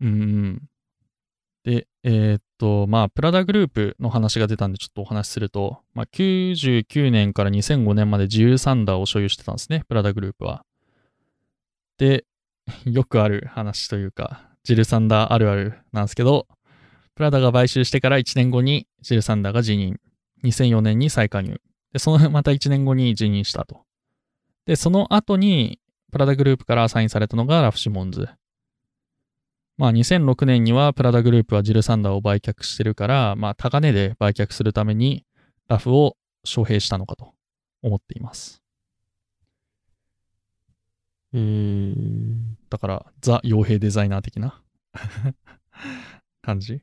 [0.00, 0.62] うんうん。
[1.66, 10.64] で、えーっと、まあ、プラダグループの話が出たんで、ちょっとお話しすると、まあ、99年から2005年までジルサンダーを所有してたんですね、プラダグループは。
[11.98, 12.24] で、
[12.84, 16.46] よくある話というか、ジルサンダーあるあるなんですけど、
[17.16, 19.98] プラダが買収してから1年後にジルサンダーが辞任。
[20.44, 21.60] 2004年に再加入。
[21.92, 23.82] で、そのまた1年後に辞任したと。
[24.66, 25.80] で、その後に、
[26.12, 28.28] プラダグループからアサインされたのがラフシモンズ。
[29.78, 35.24] まあ2006年にはプラダグループはジルサンダーを売却してるから、まあ高値で売却するために
[35.68, 37.34] ラフを招聘したのかと
[37.82, 38.62] 思っています。
[41.32, 42.56] うーん。
[42.70, 44.62] だから、ザ・傭兵デザイナー的な
[46.40, 46.80] 感じ。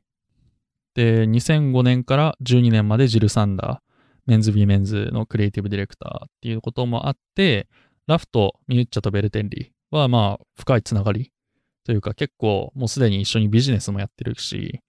[0.94, 3.94] で、2005年から12年までジル・サンダー、
[4.26, 7.68] メンズ・ウィメンズのクリエイティブディレクターっていうこともあって、
[8.06, 11.32] ラフとミュッチャとベルテッリはまあ深いつながり
[11.84, 14.82] というか結構もうすでに一緒にビジネスもやってるし、っ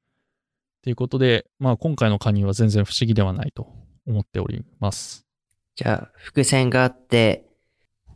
[0.81, 3.67] ていうことで、まあ今回の加入は全然不思議ではないと
[4.08, 5.25] 思っております。
[5.75, 7.45] じゃあ、伏線があって、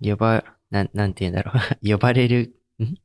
[0.02, 1.60] 呼ば、なん、なんて言うんだろう。
[1.84, 2.96] 呼ばれる、ん？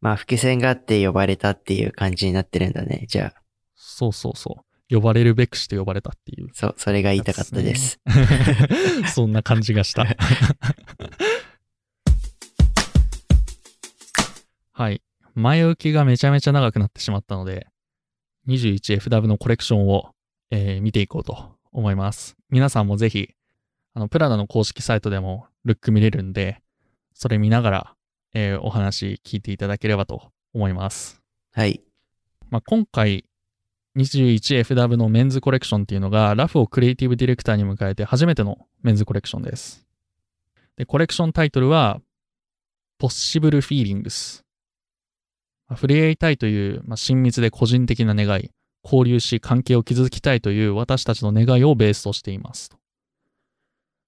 [0.00, 3.06] まあ、伏線があって呼ばれたっていう感じになってるんだね。
[3.08, 3.42] じゃあ、
[3.74, 4.94] そうそうそう。
[4.94, 6.50] 呼ばれるべくして呼ばれたっていう。
[6.52, 7.98] そう、それが言いたかったです。
[9.14, 10.04] そんな感じがした。
[14.72, 15.02] はい。
[15.34, 17.66] 前置きがめちゃめちゃ長くなってしまったので、
[18.48, 20.10] 21FW のコレクションを、
[20.50, 22.36] えー見ていこうと思います。
[22.50, 23.30] 皆さんもぜひ、
[23.94, 26.62] あの、プラダの公式サイトでもルック見れるんで、
[27.14, 27.94] それ見ながら、
[28.34, 31.20] えーお話聞いていただければと思います。
[31.52, 31.82] はい。
[32.50, 33.24] まあ、今回
[33.96, 39.86] 21FW のメンズコレクションっていうのがラフをクリエイティブディレクターに迎えて初めてのメンズコレクションです。
[40.76, 42.00] で、コレクションタイトルは
[43.00, 44.42] Possible Feelings。
[44.42, 44.51] まあ
[45.76, 48.50] 触れ合いたいという、まあ、親密で個人的な願い、
[48.84, 52.70] 交流し関係を築きたいという私たちの願いをベースとしています。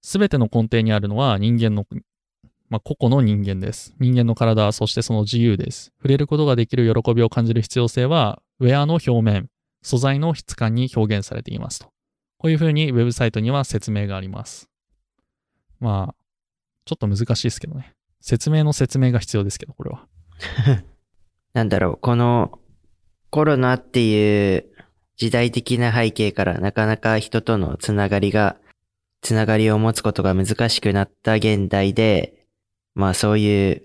[0.01, 1.85] すべての根底にあるのは人間の
[2.69, 3.93] まあ、個々の人間です。
[3.99, 5.93] 人間の体、そしてその自由です。
[5.97, 9.49] 触れることができる喜びを感じる必要性は、ウェアの表面、
[9.83, 11.87] 素材の質感に表現されていますと。
[12.39, 14.67] こういうふうにウェブサイトには説明があります。
[15.79, 16.15] まあ、
[16.85, 17.93] ちょっと難しいですけどね。
[18.19, 20.07] 説明の説明が必要ですけど、これは。
[21.55, 22.59] なんだろう、この
[23.29, 24.65] コロナっていう
[25.15, 28.57] 時代的な背景からなかなか人とのつながりが、
[29.21, 32.45] つながりを持つことが難しくなった現代で、
[32.93, 33.83] まあそういう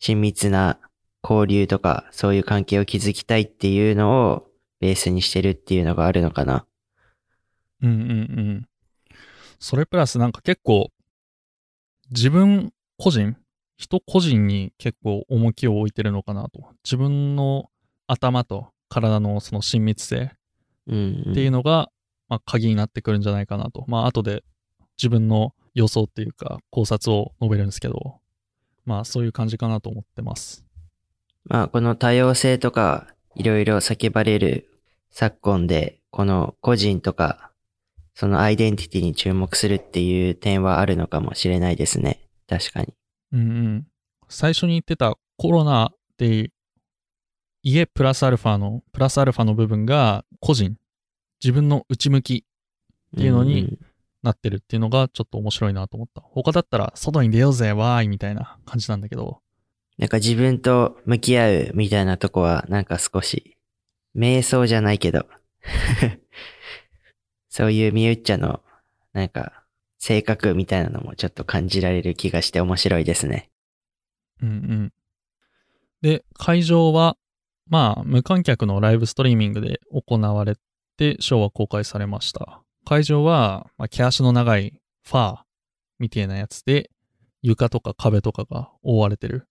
[0.00, 0.80] 親密な
[1.22, 4.48] 交流とかそういう関係を築きたいっていうのを
[4.80, 6.66] ベースにしてるっていうのがあるのかな。
[7.82, 8.68] うんうんうん。
[9.60, 10.90] それプラスなんか結構、
[12.10, 13.36] 自分個人、
[13.76, 16.70] 人個人に結構重きを置いてるのかなと。
[16.84, 17.70] 自分の
[18.06, 20.32] 頭と体のその親密性
[20.86, 21.32] うん、うん。
[21.32, 21.90] っていうのが、
[22.28, 23.84] まあ、鍵になってくるんじゃないかなと。
[23.88, 24.44] まあ、後で
[24.98, 28.20] 自分の予想っていうか考察を述べるんですけど、
[28.84, 30.64] まあ、そういう感じかなと思ってます。
[31.46, 34.70] まあこの多様性とかいろいろ叫ばれる
[35.16, 37.52] 昨今で、この個人とか、
[38.14, 42.20] そのアイデンティティに注目するっていう点はあるのかもしれないですね。
[42.48, 42.94] 確かに。
[43.34, 43.86] うんうん。
[44.28, 46.50] 最初に言ってたコロナで、
[47.62, 50.76] 家プラスアルファの、プラスアルファの部分が個人、
[51.42, 52.44] 自分の内向き
[53.16, 53.78] っていうのにん
[54.22, 56.20] なってるっていうのがちょっと面白いなと思った。
[56.20, 59.40] 他だったら外に出ようぜ、わーいみたいな感じなんだけど、
[59.98, 63.56] なんか自分と向き合うみたいなとこはなんか少し、
[64.16, 65.26] 瞑想じゃないけど、
[67.48, 68.62] そういうミュッチャの
[69.12, 69.63] なんか
[70.04, 73.48] 性格みたいなのもちょっと感じられる気がして面白いですね。
[74.42, 74.92] うんうん。
[76.02, 77.16] で、会場は、
[77.70, 80.56] まあ、無観客のライブストリーミングで行われ
[80.98, 82.60] て、ショーは公開されました。
[82.84, 84.74] 会場は、まあ、毛足の長い
[85.06, 85.38] ファー
[85.98, 86.90] みたいなやつで、
[87.40, 89.48] 床とか壁とかが覆われてる。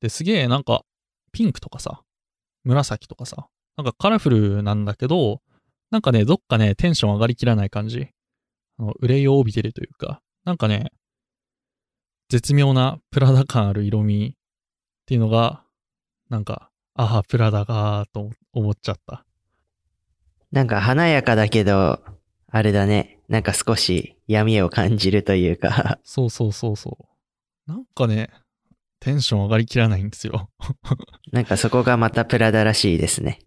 [0.00, 0.82] で、すげえなんか、
[1.30, 2.02] ピンクとかさ、
[2.64, 5.42] 紫とかさ、なんかカラフルなんだけど、
[5.92, 8.08] なんかね、どっかね、テンション上がりきらない感じ。
[9.00, 10.90] 憂いを帯びてるというか、なんかね、
[12.28, 15.62] 絶妙なプラダ感ある色味っていうのが、
[16.28, 19.24] なんか、ああ、プラダがーと思っちゃった。
[20.50, 22.02] なんか華やかだけど、
[22.48, 23.18] あれだね。
[23.28, 26.98] なんか少し闇を感じるというか、そうそうそうそ
[27.66, 27.70] う。
[27.70, 28.30] なんかね、
[29.00, 30.50] テンション上がりきらないんですよ。
[31.32, 33.38] なんかそこがまたプラダらしいですね。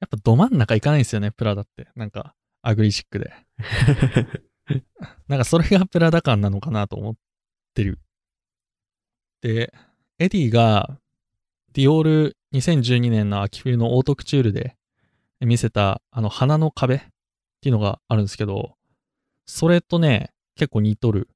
[0.00, 1.88] やっぱど真ん中行かないんですよね、プラダって。
[1.96, 3.32] なんか、 ugly chic で。
[5.28, 7.14] なんかそれがプラダ感なのかなと思っ
[7.74, 7.98] てる。
[9.40, 9.72] で、
[10.18, 10.98] エディが、
[11.72, 14.76] ディオール2012年の秋冬のオートクチュールで
[15.40, 17.00] 見せた、あの、花の壁っ
[17.60, 18.76] ていうのがあるんですけど、
[19.46, 21.28] それとね、結構似とる。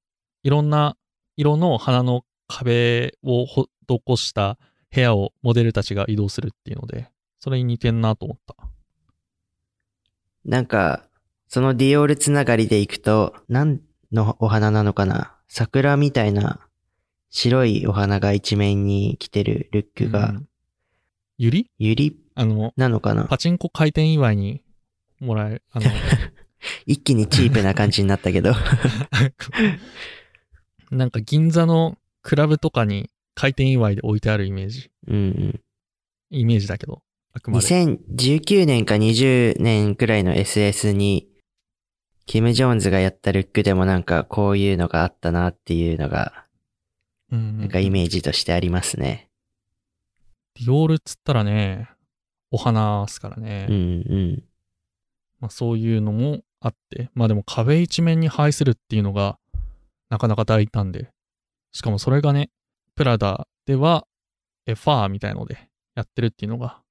[0.42, 0.96] いろんな
[1.36, 4.58] 色の花の壁を施した
[4.94, 8.56] 部屋をモデルたちが移動するっていうので、それに似てんなと思った。
[10.44, 11.04] なんか、
[11.48, 13.80] そのディオールつながりでいくと、何
[14.12, 15.34] のお花なのかな？
[15.48, 16.60] 桜みたいな
[17.30, 20.48] 白いお花が一面に来てるルックが、うん
[21.38, 22.16] ゆりユリ？
[22.34, 23.24] あの、なのかな？
[23.24, 24.62] パチンコ開店祝いに
[25.20, 25.86] もらえる、あの、
[26.86, 28.54] 一気にチープな感じになったけど。
[30.90, 34.90] なんか銀座のクラブとかに開店祝いで置いてあるイメージ。
[35.08, 35.60] うんうん。
[36.30, 37.02] イメージだけど、
[37.34, 37.66] あくまで。
[37.66, 41.28] 2019年か20年くらいの SS に、
[42.26, 46.44] キム・ジョーンズがやったルックでもなんかこういうのがあったなっていうのが、
[47.30, 49.28] なんかイメージとしてありますね。
[50.54, 51.88] ディオールっつったらね、
[52.50, 53.66] お花っすからね。
[53.68, 54.44] うんうん。
[55.40, 59.38] まあ、そういうのもあって、まあでも壁一面に配するっていうのが
[60.10, 61.10] なかなか大胆で、
[61.72, 62.50] しかもそれがね、
[62.94, 64.06] プラダでは
[64.66, 66.82] えファーみたいのでやってるっていうのが、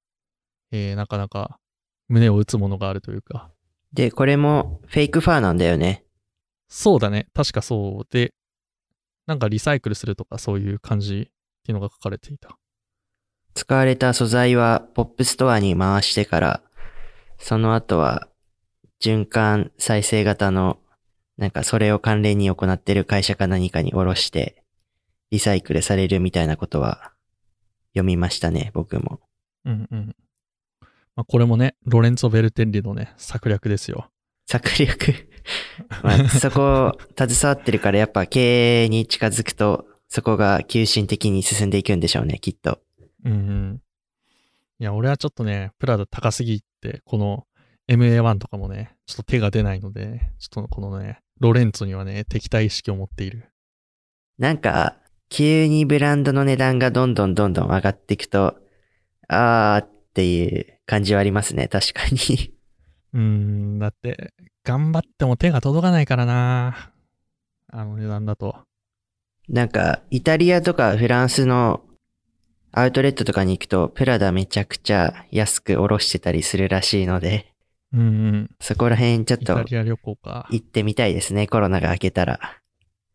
[0.72, 1.58] えーなかなか
[2.08, 3.50] 胸を打つものがあるというか、
[3.96, 6.04] で、これもフェイクファーなんだよね。
[6.68, 8.34] そうだね、確かそうで、
[9.26, 11.24] なんかリサイクルするとかそういう感じっ
[11.64, 12.58] ていうのが書かれていた。
[13.54, 16.62] 使われた素材はポップストアに回してから、
[17.38, 18.28] その後は
[19.02, 20.78] 循環再生型の、
[21.38, 24.62] なんかそれを関連に行ってる会社か何かに下ろして、
[25.30, 27.12] リサイクルされるみたいなことは
[27.94, 29.20] 読みましたね、僕も。
[29.64, 30.16] うんうん。
[31.16, 34.10] まあ、これもね、ロレンツォ・ベルテッリのね、策略ですよ。
[34.46, 35.28] 策略。
[36.04, 42.80] まあ、そこ、携わってるからやっぱ経営に近づくと、そこが急進的に進んでいくんでしょうね、きっと。
[43.24, 43.82] うんうん。
[44.78, 47.46] いや、俺はちょっとね、プラダ高すぎて、この
[47.88, 53.50] MA1 とかもね、ちょっと手が出ないので、ちょっとこのね、ロレンツォにはね、敵対意識を持っている。
[54.38, 54.96] なんか、
[55.30, 58.58] 急にブランドの値段がどんどんどんどん上がっていくと、
[59.28, 62.54] あーっていう感じはありますね、確かに。
[63.12, 64.32] うーん、だって、
[64.64, 66.90] 頑張っても手が届かないからな
[67.70, 68.56] あの値段だと。
[69.50, 71.82] なんか、イタリアとかフランスの
[72.72, 77.52] アウトレットとかに行くと、プラダめちゃくちゃ安くおろしてたりするらしいので、
[77.92, 78.02] うんう
[78.38, 78.50] ん。
[78.58, 80.48] そこら辺ちょっとイタリア旅行か。
[80.50, 82.40] 行ってみたいですね、コロナが明けたら。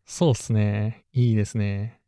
[0.06, 1.04] そうっすね。
[1.12, 1.98] いいですね。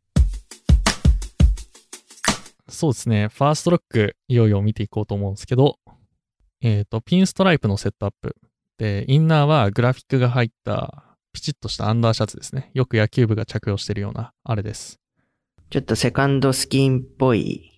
[2.67, 3.27] そうですね。
[3.27, 5.77] ファーストロック、いよいよ見ていこうと思うんですけど、
[6.61, 8.35] えっ、と、ピンストライプのセットアップ。
[8.77, 12.71] で、インナーはグラフィックが入った、ピチッとしたアンダーシャツですね。
[12.73, 14.99] よく野球部が着用してるような、あれです。
[15.69, 17.71] ちょっとセカンドスキンっぽい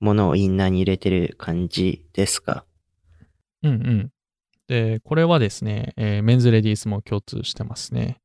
[0.00, 2.64] ものをインナーに入れてる感じですか？
[3.62, 4.10] うんうん。
[4.68, 8.20] で、これはですね、えーメンズレディースも共通してますね。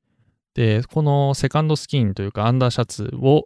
[0.53, 3.45] で、このセカンドスキンというかアンダーシャツを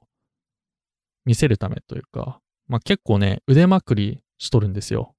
[1.25, 5.15] 見せるためというか、まあ、結構ね、腕まくりしとるんですよ。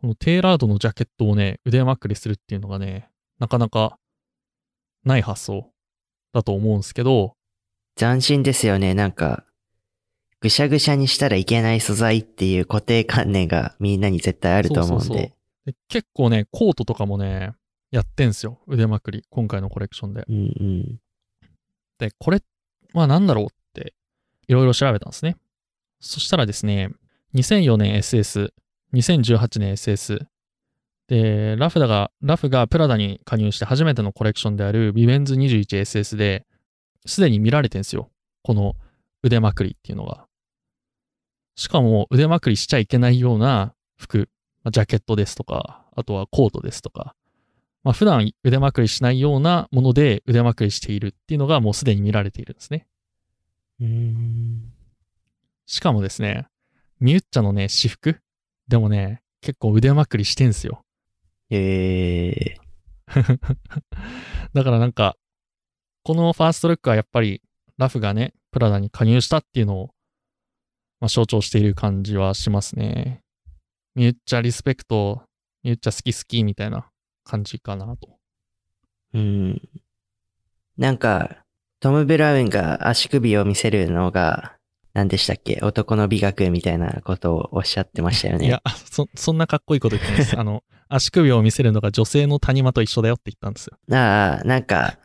[0.00, 3.98] このテーラードのジャケットをね、腕まくりするっていうのがね、なかなか
[5.04, 5.70] ない発想
[6.32, 7.34] だと思うんですけど、
[7.96, 9.44] 斬新ですよね、なんか、
[10.40, 15.04] ぐしゃぐしゃにしたらいけない素材っていう固定観念がみんなに絶対あると思うんで。
[15.04, 15.32] そうそうそう
[15.66, 17.52] で結構ね、コートとかもね、
[17.90, 18.60] やってんすよ。
[18.66, 19.24] 腕まくり。
[19.30, 20.24] 今回のコレクションで。
[20.28, 21.00] うんうん。
[21.98, 22.40] で、これ
[22.94, 23.46] は何だろう
[24.50, 25.36] いろいろ調べたんですね。
[26.00, 26.90] そしたらですね、
[27.36, 28.50] 2004年 SS、
[28.92, 30.26] 2018年 SS、
[31.06, 36.46] で、ラフダが、ラフがプラダに加入して初めてのコレクションであるビベンズ 21SS で、
[37.06, 38.10] すでに見られてんすよ。
[38.42, 38.74] この
[39.22, 40.26] 腕まくりっていうのが。
[41.54, 44.28] しかも腕まくりしちゃいけないような服、
[44.68, 47.14] ジャケットですとか、あとはコートですとか、
[47.84, 52.86] まあ、普段腕まくりしないようなもので腕まくりしているっていうのがもうすでに見られているんですね。
[53.80, 54.72] うーん。
[55.66, 56.46] しかもですね、
[57.00, 58.20] ミュッチャのね、私服？
[58.68, 60.84] でもね、結構腕まくりしてんすよ。
[61.50, 62.54] え
[64.52, 65.16] だからなんか、
[66.02, 67.42] このファーストルックはやっぱり
[67.76, 69.90] ラフがね、プラダに加入したっていうのを、
[71.00, 73.22] まあ、象徴している感じはしますね。
[73.94, 75.22] ミュッチャリスペクト、
[75.62, 76.90] ミュッチャ好き好きみたいな
[77.24, 78.08] 感じかなと。
[79.14, 79.62] ー、うん。
[80.76, 81.39] なんか、
[81.80, 84.56] トム・ブラウンが足首を見せるのが、
[84.92, 85.60] 何でしたっけ？
[85.62, 88.46] 男の美学みたいなことをおっしゃってましたよね。
[88.46, 88.60] いや、
[88.90, 90.36] そ、そんなかっこいいこと言ってないです。
[90.38, 93.78] あの、足首を見せるのが女性の谷間と一緒だよって言ったんですよ。
[93.96, 94.98] ああ、なんか、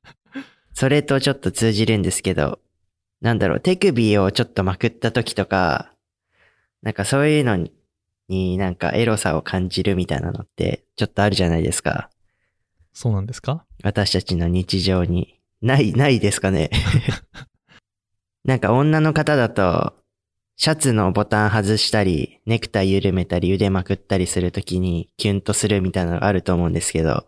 [0.74, 2.60] それとちょっと通じるんですけど、
[3.22, 5.90] なんだろう、手首をちょっとまくった時とか、
[6.82, 7.72] なんかそういうのに、
[8.28, 12.10] になんかエロさを感じるみたいなのって、ちょっとあるじゃないですか。
[12.92, 13.64] そうなんですか？
[13.82, 15.35] 私たちの日常に。
[15.62, 16.70] ない、ないですかね。
[18.44, 19.94] なんか女の方だと、
[20.56, 27.26] シャツのボタン外したり、ネクタイ緩めたり、腕まくったりするときにキュンとするみたいなのがあると思うんですけど、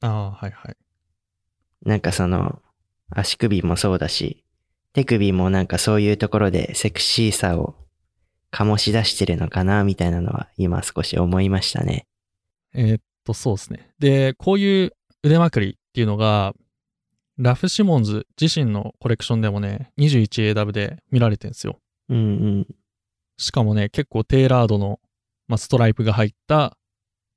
[0.00, 0.76] ああ、はいはい。
[1.84, 2.62] なんかその、
[3.10, 4.44] 足首もそうだし、
[4.92, 7.74] 手首もなんかそういうところでセクシーさを
[8.52, 12.06] 醸し出してるのかな、みたいなのは今少し思いましたね。
[12.74, 13.90] えーっと、そうですね。
[13.98, 16.54] で、こういう腕まくりっていうのが、
[17.38, 21.78] ラフ・シモンズ自身のコレクションでもね、21AW で見られてるんですよ。
[22.08, 22.66] うんうん。
[23.36, 24.98] しかもね、結構テーラードの、
[25.46, 26.76] まあ、ストライプが入った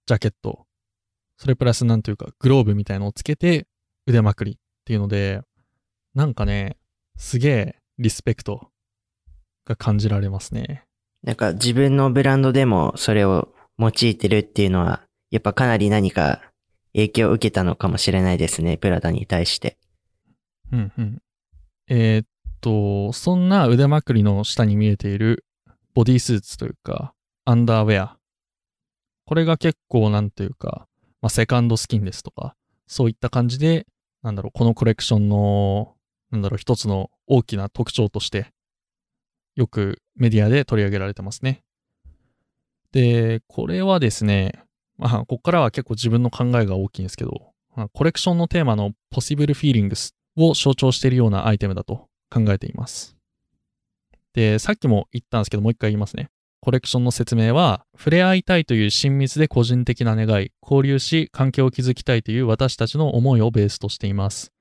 [0.08, 0.66] ジャケット。
[1.38, 3.68] それプラスなんというか、グローブみたいのをつけて
[4.08, 5.41] 腕まくりっていうので、
[6.16, 6.78] なんかね、
[7.18, 8.70] すげえリスペクト
[9.66, 10.84] が感じられますね。
[11.22, 16.41] なんか自分のブランドでもそれを用いてるっていうのは、やっぱかなり何か
[16.93, 19.78] 影響を受けたのかもしれないですね、プラダに対して。
[20.72, 21.22] うんうん。
[21.88, 22.28] えーっ
[22.61, 25.45] と、そんな腕まくりの下に見えている
[25.93, 27.13] ボディスーツというか、
[27.45, 28.17] アンダーウェア。
[29.26, 30.88] これが結構なんというか、
[31.22, 32.55] まあ、セカンドスキンですとか、
[32.88, 33.86] そういった感じで、
[34.24, 35.95] なんだろう、このコレクションの、
[36.32, 38.51] なんだろう、一つの大きな特徴として、
[39.55, 41.63] よくメディアで取り上げられてますね。
[42.91, 44.63] で、これはですね、
[44.97, 53.16] まあ、ここからは結構自分の考えが大きいんですけど、まあコレクションのテーマの Possible Feelings を象徴しているようなアイテムだと考えています。
[54.34, 56.30] で、さっきも言ったんですけど、もう一回言いますね。
[56.62, 64.52] コレクションの説明は、触れ合いたいという親密で個人的な願い、交流し、関係を築きたいという私たちの思いをベースとしています。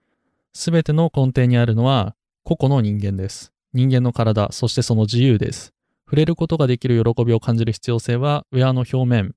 [0.55, 3.53] すべての根底にあるのは、個々の人間です。
[3.75, 5.73] 人間の体、そしてその自由です。
[6.07, 9.35] 触れることができる喜びを感じる必要性は、ウェアの表面、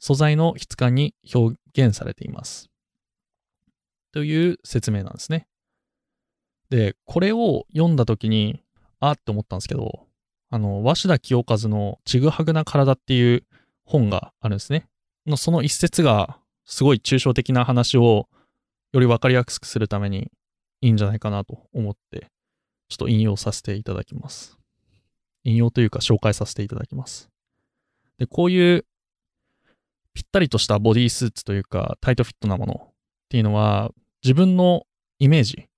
[0.00, 2.68] 素材の質感に表現されています。
[4.12, 5.46] という説明なんですね。
[6.70, 8.62] で、これを読んだときに、
[9.00, 10.06] あって思ったんですけど、
[10.50, 13.44] あの、鷲田清和のちぐはぐな体っていう
[13.84, 14.86] 本があるんですね。
[15.26, 18.28] のその一節が、すごい抽象的な話を
[18.92, 20.30] より分かりやすくするために
[20.80, 22.30] いいんじゃないかなと思って、
[22.88, 24.56] ちょっと引用させていただきます。
[25.42, 27.28] 引用というか紹介させていただきます。
[28.18, 28.84] で、こういう
[30.14, 32.92] ぴったりとしたボディースーツというかタイトフィットなものっ
[33.28, 33.90] ていうのは
[34.22, 34.86] 自分の
[35.18, 35.69] イメージ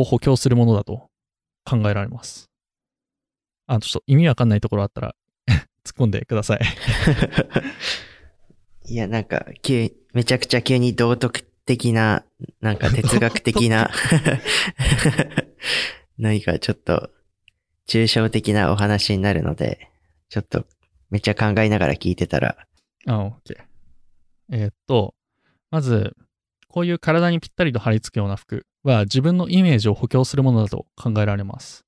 [0.00, 1.08] を補強するものだと
[1.64, 2.50] 考えられます。
[3.66, 5.14] あ、ちょっと意味わかんないところあったら
[5.84, 6.60] 突っ込んでください。
[8.92, 12.24] いや、なんか、急、めちゃくちゃ急に道徳的な、
[12.60, 13.90] なんか哲学的な、
[16.18, 17.10] 何かちょっと、
[17.86, 19.88] 抽象的なお話になるので、
[20.28, 20.66] ちょっと、
[21.10, 22.66] めっちゃ考えながら聞いてたら、
[23.06, 23.56] あ、OK。
[24.52, 25.14] えーっと、
[25.70, 26.16] まず、
[26.68, 31.84] こういう体にぴったりと貼り付くような服は自分のイメージを補強するものだと考えられます。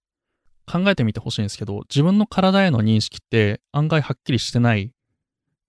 [0.66, 4.92] 考えてみてほしいんですけど、自分の体への認識って案外はっきりしてない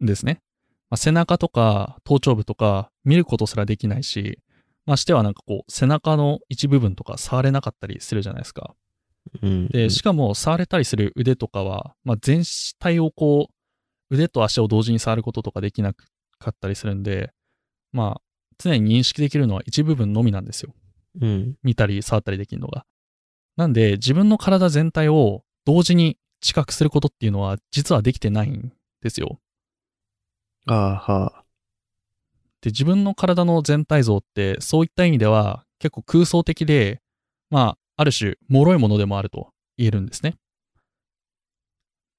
[0.04, 0.42] んですね。
[0.90, 4.40] まあ、背中とか頭頂部とか見ることすらできないし、
[4.86, 8.76] ましてはなんかこう背中の一部分とか触れなかったりするじゃないですか。
[9.42, 9.68] うん。
[9.70, 12.44] で、しかも触れたりする腕とかは、まあ、全
[12.80, 17.32] 体をこう、腕と足を同時に触ることとかできなかったりするんで、
[17.92, 18.22] まあ、
[18.58, 20.74] 常に認識できるのは一部分のみなんですよ。
[21.22, 21.56] うん。
[21.64, 22.86] 見たり触ったりできるのが。
[23.56, 29.40] なんで、自分の体全体を同時に知覚することっていうのは実はできてないんですよ。
[30.68, 31.44] ああ、はあ。
[32.62, 37.02] で、自分の体の全体像ってそういった意味では結構空想的で、
[37.50, 40.36] まあ、ある種、脆いものでもあると言えるんですね。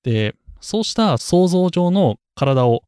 [0.02, 2.82] で、そうした想像上の体を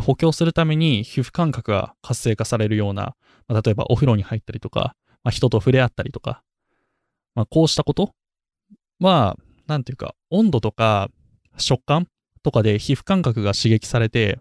[0.00, 3.14] 補強するために皮膚感覚が活性化されるような、
[3.48, 4.94] まあ例えばお風呂に入ったりとか、
[5.24, 6.42] まあ、人と触れ合ったりとか、
[7.34, 8.14] まあ、こうしたこと？
[9.00, 11.10] は、なんていうか、温度とか
[11.56, 12.08] 食感
[12.42, 14.38] とかで皮膚感覚が刺激されて、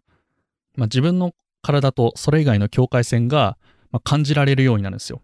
[0.75, 3.57] まあ、自分の体とそれ以外の境界線が
[3.91, 5.21] ま感じられるようになるんですよ。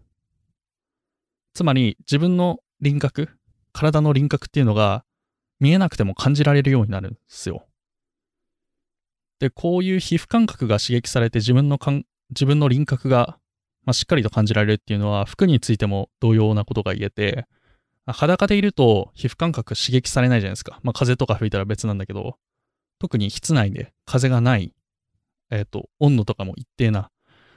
[1.54, 3.28] つまり自分の輪郭、
[3.72, 5.04] 体の輪郭っていうのが
[5.58, 7.66] 見えなくても感じられるようになるんですよ。
[9.40, 13.38] で、こういう皮膚感覚が刺激されて自分のかん自分の輪郭が、
[13.88, 17.46] まあ、しっかりと感じられるっていうのは服についても同様なことが言えて、
[18.06, 20.78] 裸でいると皮膚感覚刺激されないじゃないですか。
[20.82, 22.36] まあ、風とか吹いたら別なんだけど、
[22.98, 24.74] 特に室内で風がない
[25.50, 27.10] えっ、と、温度とかも一定な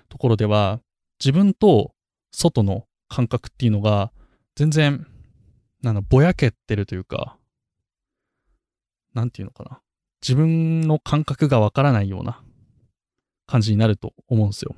[0.09, 0.79] ところでは、
[1.19, 1.93] 自分と
[2.31, 4.11] 外の感覚っていうのが、
[4.55, 5.07] 全然、
[5.81, 7.37] なんだ、ぼやけてるというか、
[9.13, 9.81] なんていうのかな。
[10.21, 12.41] 自分の感覚がわからないような
[13.47, 14.75] 感じになると思うんですよ。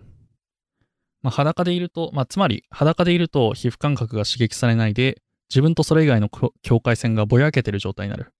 [1.23, 6.29] まあ、裸でいると、まあ、つまり裸でいると皮膚感覚が刺激されないで、自分とそれ以外の
[6.61, 8.33] 境界線がぼやけてる状態になる。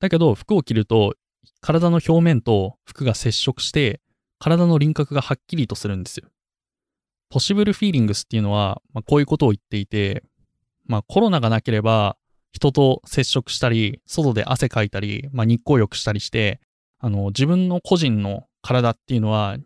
[0.00, 1.14] だけど、服を着ると、
[1.60, 4.00] 体の表面と服が接触して、
[4.38, 6.28] 体の輪郭がはっきりとするんですよ。
[7.30, 10.24] ポシブルフィーリングスっていうのは、まあ、こういうことを言っていて、
[10.86, 12.16] まあ、コロナがなければ、
[12.52, 16.60] 人と接触したり、外で汗かいたり、まあ、日光浴したりして、
[16.98, 19.58] あの、自分の個人の体っていうのは、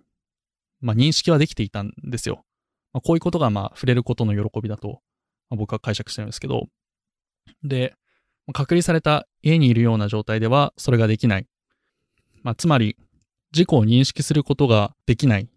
[0.83, 2.45] まあ、認識はできていたんですよ。
[2.93, 5.01] まあ、こういうことがまあ触れることの喜びだと、
[5.49, 6.67] まあ、僕は解釈してるんですけど、
[7.63, 7.95] で、
[8.53, 11.47] 隔離された家にいるような状態ではそれができない。
[12.43, 12.97] まあ、つまり、
[13.53, 15.49] 自己を認識することができない。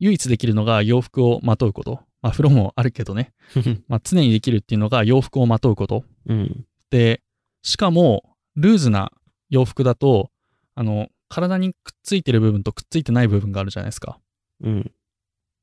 [0.00, 2.00] 唯一できるのが洋服をまとうこと。
[2.22, 3.32] まあ、風呂もあるけどね。
[3.88, 6.04] まあ、常にできるっていうのが洋服をまとうこと。
[6.26, 7.22] うん、で、
[7.62, 9.12] しかも、ルーズな
[9.50, 10.30] 洋服だと、
[10.74, 14.20] あの、体にくっついてる部分とくっついてない部分があるじゃないですか。
[14.62, 14.92] うん。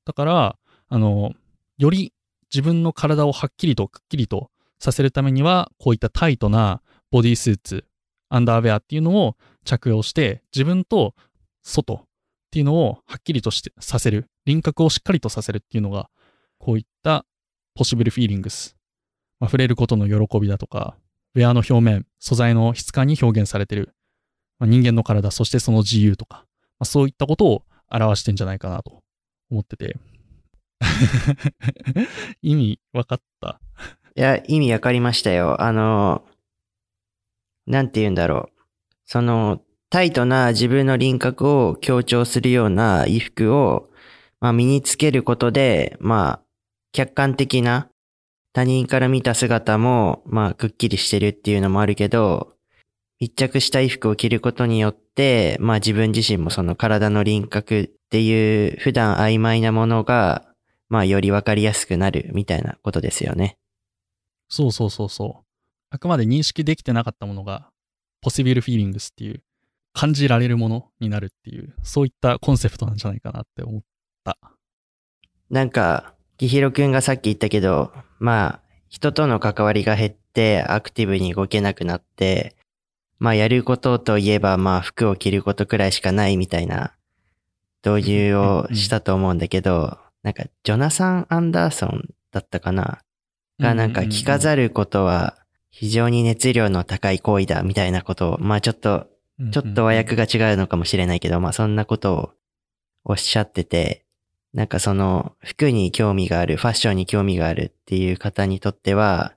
[0.06, 1.34] だから、あの、
[1.78, 2.14] より
[2.54, 6.82] 自分の体をはっきりとくっきりとさせるためには、こういったタイトな
[7.12, 7.86] ボディスーツ、
[8.30, 11.16] アンダーウェアっていうのを着用して、自分と
[11.64, 12.06] 外っ
[12.52, 16.10] ていうのをはっきりとしてさせる、輪郭をしっかりとさせるっていうのが、
[16.60, 17.26] こういった
[17.74, 18.76] ポシブルフィーリングス、
[19.40, 20.96] まあ、触れることの喜びだとか、
[21.34, 23.94] ウェアの表面、素材の質感に表現されてる、
[24.60, 26.46] まあ、人間の体、そしてその自由とか、
[26.80, 29.02] まあ、そういったことを表してんじゃないかなと
[29.52, 29.98] 思ってて。
[32.42, 33.60] 意味分かった？
[34.16, 35.62] いや、意味分かりましたよ。
[35.62, 36.24] あの、
[37.68, 38.62] なんて言うんだろう。
[39.06, 43.90] その、タイトな自分の輪郭を強調するような衣服を、
[44.40, 46.46] まあ、身につけることで、まあ、
[46.92, 47.90] 客観的な
[48.54, 52.55] 他人から見た姿も、まあ、くっきりしてるっていうのもあるけど、
[53.26, 60.46] 密着した衣服を着ることによって、まあ自分自身もその体の輪郭っていう普段曖昧なものが、
[60.90, 63.58] まあよりわかりやすくなるみたいなことですよね。
[64.48, 65.44] そうそうそうそう。
[65.90, 67.72] あくまで認識できてなかったものが、
[68.22, 69.42] ポシビルフィーリングスっていう、
[69.94, 73.82] 感じられるものになるっていう、そういったコンセプトなんじゃないかなって思っ
[74.24, 74.38] た。
[75.50, 78.60] なんか、きひろくんがさっき言ったけど、まあ、
[78.90, 82.56] 人との関わりが減ってアクティブに動けなくなって、
[83.20, 86.94] まあやることといえばまあ服を着ることくらいしかないみたいな
[87.86, 93.00] 導入をしたと思うんだけど、なんかジョナサン・アンダーソンだったかな？
[93.60, 95.38] がなんか着飾ることは
[95.70, 99.08] 非常に熱量の高い行為だみたいなことを、まあちょっと、
[99.52, 102.32] ちょっと和訳が違うのかもしれないけど、まあそんなことを
[103.04, 104.06] おっしゃってて、
[104.54, 109.36] なんかその服に興味がある、ファッションに興味があるっていう方にとっては、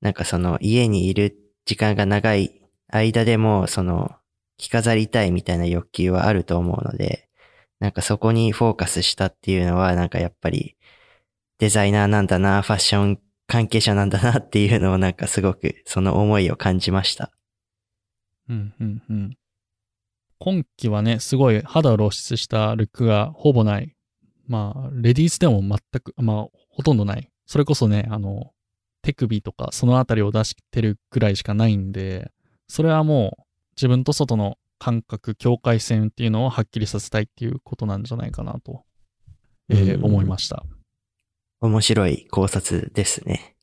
[0.00, 1.36] なんかその家にいる
[1.66, 2.57] 時間が長い
[2.88, 4.16] 間でもその
[4.56, 7.28] 着飾りたいみたいな欲求はあると思うので、
[7.80, 10.76] なんかそこにフォーカスしたっていうのはなんかやっぱり
[11.58, 17.32] デザイナーなんだな、ファッション関係者なんだなっていうのをなんかすごくその思いを感じました。
[18.48, 19.36] うんうんうん。
[20.38, 23.94] 今季はね、すごい肌を露出したルックがほぼない。
[24.46, 27.28] まあ、レディースでも全く、まあ、ほとんどない。
[27.46, 28.52] それこそね、あの、
[29.02, 32.30] 手首とかそのあたりを出してるくらいしかないんで、
[32.68, 33.42] それはもう
[33.76, 38.84] 自分と外の感覚、境界線っていうのをはっきりさせたいっていうことなんじゃないかなと、
[39.68, 40.64] えー、思いました。
[41.60, 43.56] 面白い考察ですね。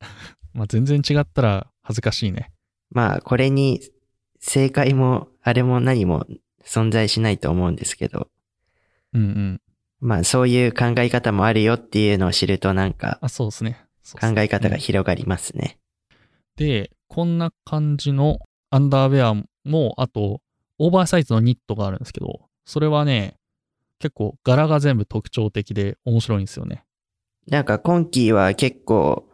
[0.52, 2.52] まあ全然違ったら恥ずかしいね。
[2.90, 3.80] まあこれに
[4.40, 6.26] 正解もあれも何も
[6.64, 8.28] 存在しないと思うんですけど。
[9.12, 9.62] うんうん。
[10.00, 13.18] まあそういう考え方もあるよっていうのを知るとなんか。
[13.22, 13.84] あ、そうですね。
[14.20, 15.78] 考え方が広がりますね。
[16.58, 18.40] で、こんな感じの
[18.70, 20.40] アンダーウェアも、あと、
[20.78, 23.36] オーバーサイズのニットがあるんですけど、それはね、
[24.00, 26.84] 結構柄が全部特徴的で面白いんですよね。
[27.46, 29.24] なんか今季は結構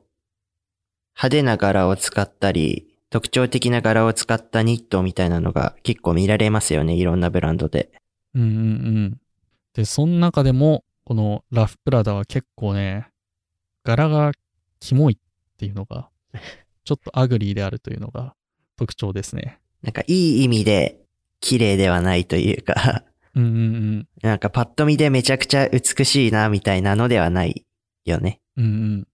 [1.17, 7.91] 派手な柄を使ったり、特徴的な柄を使ったニットみたいなのが結構見られますよね、いろんなブランドで。
[8.35, 9.21] うんうんうん。
[9.73, 13.09] で、その中でも、このラフプラダは結構ね、
[13.83, 14.33] 柄が
[14.81, 16.11] キモいっていうのが、
[16.85, 18.35] ちょっと ugly であるというのが
[18.77, 19.61] 特徴ですね。
[19.83, 21.01] なんかいい意味で
[21.41, 23.05] 綺麗ではないというか
[23.35, 24.09] うんうんうん。
[24.23, 27.67] なんかパッと見でめちゃくちゃ美しいなみたいなのではない
[28.05, 28.41] よね。
[28.57, 29.09] うんうん。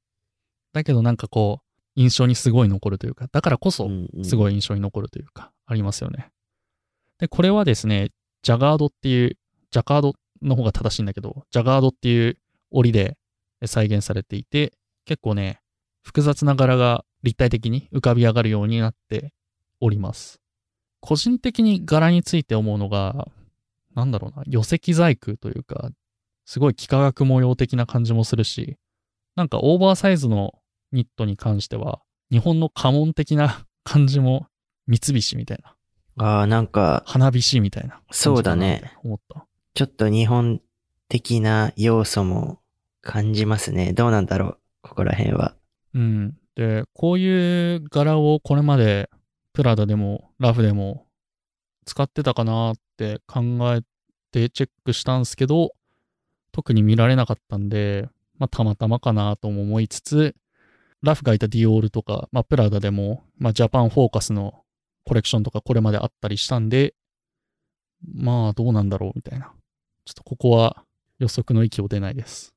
[0.73, 1.67] だけどなんかこう、
[1.97, 3.89] 印象にすごい残るというか、だからこそ、
[4.23, 6.31] すごい印象に残るというか、ありますよね。
[7.19, 8.11] で、これはですね、
[8.43, 9.37] ジャガードっていう、
[9.71, 12.39] ジャカードの方が正しいんだけど、ジャガードっていう
[12.71, 13.17] 織りで
[13.67, 14.73] 再現されていて、
[15.05, 15.61] 結構ね、
[16.03, 19.33] 複雑な柄が立体的に浮かび上がるようになって
[19.81, 20.41] おります。
[21.01, 23.29] 個人的に柄について思うのが、
[23.95, 25.91] なんだろうな、寄石細工というか、
[26.45, 28.77] すごい幾何学模様的な感じもするし、
[29.37, 30.55] なんかオーバーサイズの
[30.93, 32.01] ニットに関しては、
[32.31, 34.47] 日本の家紋的な 感じも
[34.87, 35.77] 三菱みたいな。
[36.25, 37.03] ああ、なんか。
[37.07, 38.03] 花火師みたいな。
[38.11, 38.93] そうだね。
[39.03, 39.47] 思った。
[39.75, 40.61] ちょっと日本
[41.09, 42.61] 的な要素も
[43.01, 43.93] 感じますね。
[43.93, 44.59] どうなんだろう。
[44.83, 45.55] ここら辺は。
[45.95, 46.37] うん。
[46.61, 49.09] で、こういう柄をこれまで
[49.55, 51.07] プラダでもラフでも
[51.87, 53.41] 使ってたかなって考
[53.75, 53.81] え
[54.31, 55.71] てチェックしたんですけど、
[56.53, 60.37] 特に見られなかったんで、まあ、たまたまかなとも思いつつ、
[61.01, 64.63] ラフがいたディオールとか、まあ、プラダでも、まあ、ジャパンフォーカスの
[65.07, 66.93] コレクションとかこれまであったりしたんで、
[68.07, 69.51] まあ、どうなんだろうみたいな。
[70.05, 70.85] ちょっとここは
[71.21, 72.53] 予測の域を出ないです。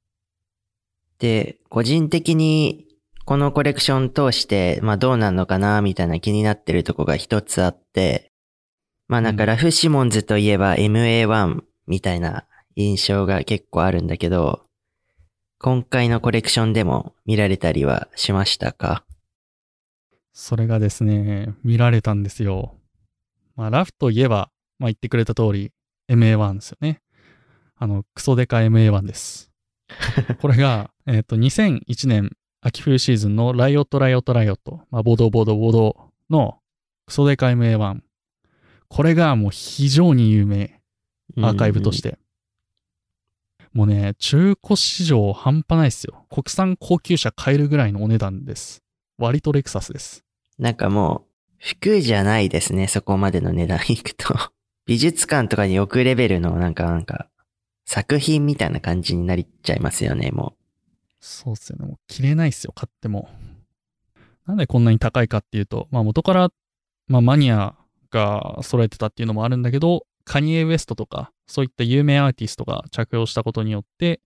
[1.19, 2.92] で、個人的に
[3.25, 8.31] このコレクション通して、まあどうなんのかな、みたいな気になってるとこが一つあって、
[9.07, 12.45] まあなんかうんラフ・シモンズといえば MA1 みたいな
[12.75, 14.63] 印象が結構あるんだけど、
[15.59, 19.05] 今回のコレクションでも見られたりはしましたか？
[20.33, 22.75] それがですね、見られたんですよ。
[23.55, 24.49] まあ、ラフといえば、
[24.79, 25.71] まあ、言ってくれた通り、
[26.09, 27.01] MA1 ですよね。
[27.77, 29.51] あの、クソデカ MA1 です。
[30.41, 32.31] これが、えっ、と、2001年
[32.65, 35.97] 秋冬シーズンのライオットライオットライオット、まあ、ボードボードボード
[36.29, 36.59] の
[37.05, 37.99] クソデカ MA1。
[38.87, 40.79] これがもう非常に有名。
[41.37, 42.17] アーカイブとして。
[43.73, 46.25] もうね、中古市場半端ないですよ。
[46.29, 48.81] 国産高級車買えるぐらいのお値段です。
[49.17, 50.23] 割とレクサスです。
[50.57, 54.33] なんかもう、服じゃないですね、そこまでの値段いくと。
[54.85, 57.29] 美術館とかに置くレベルのなんかなんか、
[57.85, 60.55] 作品みたいな感じになりちゃいますよね、も
[61.25, 61.85] そうっすよね。
[61.85, 63.29] もう着れないっすよ、買っても。
[64.45, 66.49] なんでこんなに高いかっていうと、まあ元から、
[67.07, 67.75] まあマニア
[68.11, 74.19] が揃えてたっていうのもあるんだけど、カニエ・ウエストとか、そういった有名アーティストが着用したことによって、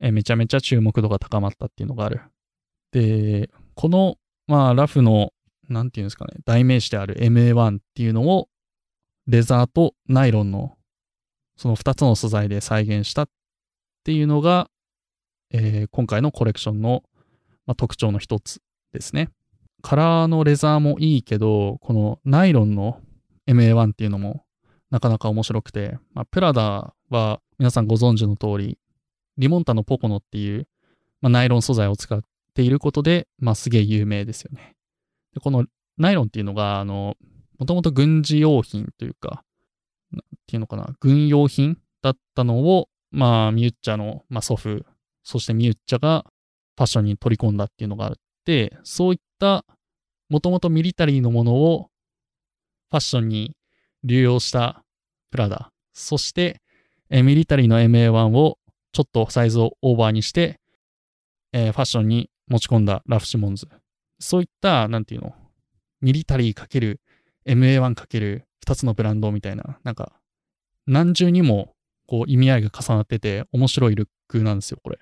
[0.00, 2.20] えめちゃめちゃ注目度が高まったっていうのがある。
[2.92, 5.32] で、この、まあラフの、
[5.70, 8.48] なんていうんですかね、代名詞である MA1 っていうのを、
[9.26, 10.76] レザーとナイロンの、
[11.56, 13.28] その2つの素材で再現したっ
[14.04, 14.68] ていうのが、
[15.56, 17.04] えー今回のコレクションの、
[17.64, 18.60] まあ、特徴の一つ
[18.92, 19.30] ですね。
[19.82, 23.00] カラーのレザーもいいけど、このナイロンの
[23.46, 24.44] MA1 っていうのも
[24.90, 28.78] なかなか面白くて、まあ、プラダは皆さんご存知の通り、
[29.38, 30.66] リモンタのポコノっていう、
[31.20, 32.20] まあ、ナイロン素材を使っ
[32.54, 34.74] ていることで、まあ、すげえ有名ですよね。
[35.34, 35.66] でこの
[35.98, 37.14] ナイロンっていうのが、あの、
[37.60, 39.44] もともと軍事用品というか、
[40.10, 44.84] なんていうのかな、軍用品だったのを、まあ、ミュッチャの、まあ、祖父、
[45.24, 46.24] そしてミュッチャが
[46.76, 48.14] ファッションに取り込んだっていうのがあっ
[48.44, 49.64] て、そういった、
[50.28, 51.88] もともとミリタリーのものを
[52.90, 53.56] ファッションに
[54.04, 54.84] 流用した
[55.30, 55.70] プラダ。
[55.92, 56.60] そして、
[57.10, 58.58] えミリタリーの MA1 を
[58.92, 60.60] ちょっとサイズをオーバーにして、
[61.52, 63.68] えーファッションに持ち込んだラフ・シモンズ。
[64.18, 65.34] そういった、なんていうの、
[66.00, 67.00] ミリタリーかける
[67.46, 70.12] MA1 かける2つのブランドみたいな、なんか、
[70.86, 71.74] 何重にも
[72.06, 74.98] こう意味合いが重なってて面白いルックなんですよ、これ。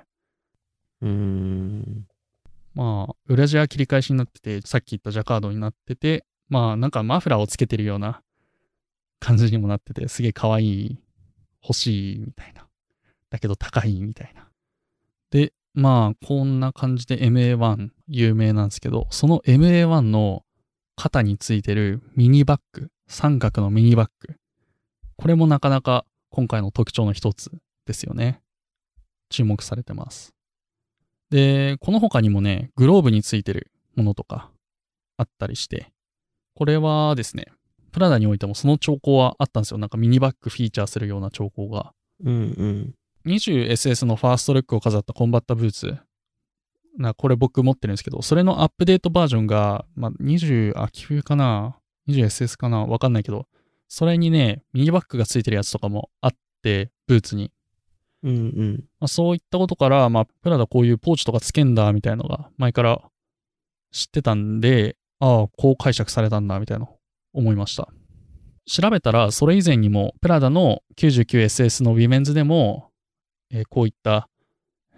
[2.75, 8.23] まあ、裏地は切り返しになってて、さっき言ったジャカードになってて、まあ、なんかマフラーをつけてるような
[9.19, 10.99] 感じにもなってて、すげえ可愛い、
[11.63, 12.67] 欲しいみたいな。
[13.31, 14.49] だけど高いみたいな。
[15.31, 20.45] で、まあ、こんな感じで MA1 有名なんですけど、その MA1 の
[20.97, 24.35] 肩についてるミニバッグ、三角のミニバッグ。
[25.17, 27.51] これもなかなか今回の特徴の一つ
[27.87, 28.43] ですよね。
[29.31, 30.35] 注目されてます。
[31.33, 34.51] で、この他にもね、グローブについてるものとか
[35.17, 35.91] あったりして、
[36.55, 37.47] これはですね、
[37.91, 39.79] プラダにおいてもその兆候はあったんですよ。
[39.79, 41.95] なんかミニバッグフィーチャーするような兆候が。
[42.23, 42.95] うんうん。
[43.25, 45.97] 20SS のファーストルックを飾ったコンバッタブーツ。
[46.99, 51.79] な、これ僕持ってるんですけど、それのアップデートバージョンが、まあ、20、秋冬かな
[52.09, 52.85] ?20SS かな？
[52.85, 53.47] わかんないけど、
[53.89, 57.51] それにね、ミニバッグがついてるやつとかもあって、ブーツに。
[58.23, 58.85] うんうん。
[59.01, 63.03] まあ、そういったことから、まあ、プラダこういうポーチとかつけんだ、みたいなのが前から
[63.91, 66.89] 知ってたんで、ああ、こう解釈されたんだ、みたいな
[67.33, 67.89] 思いました。
[68.67, 72.91] 調べたら、それ以前にも、プラダの 99SS のウィメンズでも、
[73.51, 74.29] えーこういった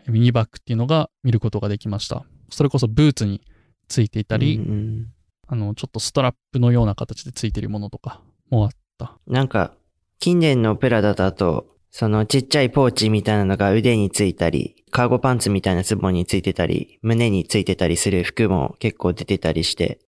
[0.06, 2.24] ミニバッグっていうのが見ることができました。
[2.50, 3.40] それこそブーツに
[3.88, 5.06] ついていたり、うんうん
[5.46, 9.18] あの、ちょっとストラップのような形でついてるものとかもあった。
[9.26, 9.72] なんか、
[10.18, 20.00] 近年のプラダだと、そのちっちゃいポーチみたいなのが腕についたり、カーゴパンツみたいなズボンについてたり、胸についてたりする服も結構出てたりして、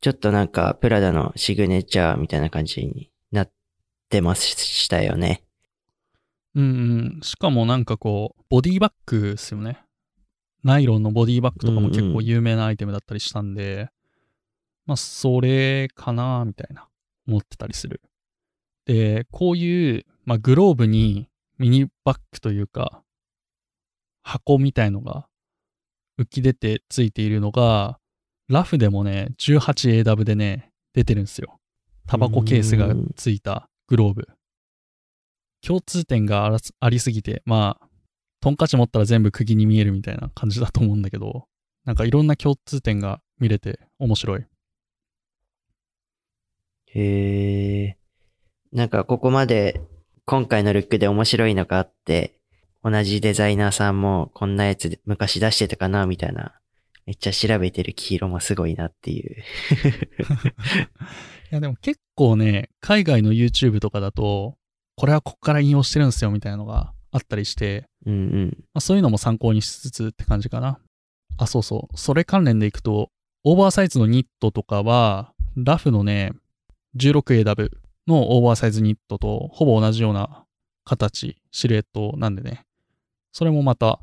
[0.00, 3.50] ちょっとなんかプラダのシグネチャーみたいな感じになっ
[4.10, 5.44] てましたよね。
[6.56, 7.20] うんうん。
[7.22, 9.78] しかもなんかこう、ボディバッグですよね。
[10.64, 13.90] ナイロンのボディバッグとかも結構有名なアイテムだったりしたんで、
[14.86, 16.88] まあ、それかなみたいな、
[17.28, 18.00] 思ってたりする。
[18.86, 23.02] で、こういう、まあ、グローブにミニバッグというか、
[24.22, 25.28] 箱みたいのが
[26.18, 27.98] 浮き出てついているのが、
[28.48, 31.60] ラフでもね、18AW でね、出てるんですよ。
[32.08, 34.26] タバコケースがついたグローブ。
[35.62, 37.88] 共通点があらすありすぎて、まあ、
[38.40, 41.46] トンカチ持ったら全部釘に見えるみたいな感じだと思うんだけど、
[41.84, 44.44] なんかいろんな共通点が見れて面白い。
[46.86, 47.96] へえ。
[48.72, 49.80] なんかここまで
[50.28, 52.34] 今回のルックで面白いのがあって、
[52.82, 56.52] 同じデザイナーさんもこんなやつ昔出してたかなみたいな、
[57.06, 59.36] めっちゃ調べてる黄色もすごいなっていう。
[61.52, 64.56] いやでも結構ね、海外の YouTube とかだと、
[64.96, 68.56] これはここから引用してるんですよみたいなのがあったりして、うんうん。
[68.74, 70.80] まあ、そういうのも参考にしつつって感じかな。
[71.38, 71.96] あ、そうそう。
[71.96, 73.10] それ関連でいくと、
[73.44, 76.32] オーバーサイズのニットとかは、ラフのね、
[76.96, 77.70] 16AW
[78.06, 80.44] のオーバーサイズニットとほぼ同じような
[80.84, 82.64] 形、シルエットなんでね、
[83.32, 84.00] それもまた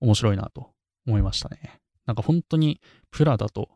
[0.00, 0.72] 面白いなと
[1.06, 1.80] 思いましたね。
[2.06, 2.80] なんか本当に
[3.10, 3.68] プラダと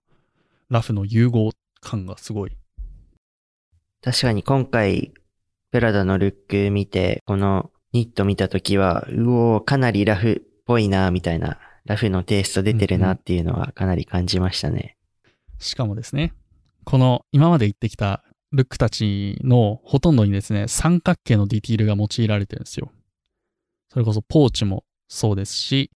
[0.69, 1.51] ラフの融合
[1.81, 2.57] 感がすごい。
[4.03, 5.13] 確かに今回、
[5.71, 14.97] プラダのルック見て、このニット見たときは、うおー、かなりラフっぽいな、みたいな、ラフのテイスト出てるなっていうのはかなり感じましたね。
[15.25, 16.33] うんうん、しかもですね、
[16.85, 22.91] この今まで言ってきたルックたちのほとんどにですね、三角形のディティールが用いられてるんですよ。
[23.93, 25.91] それこそポーチもそうですし、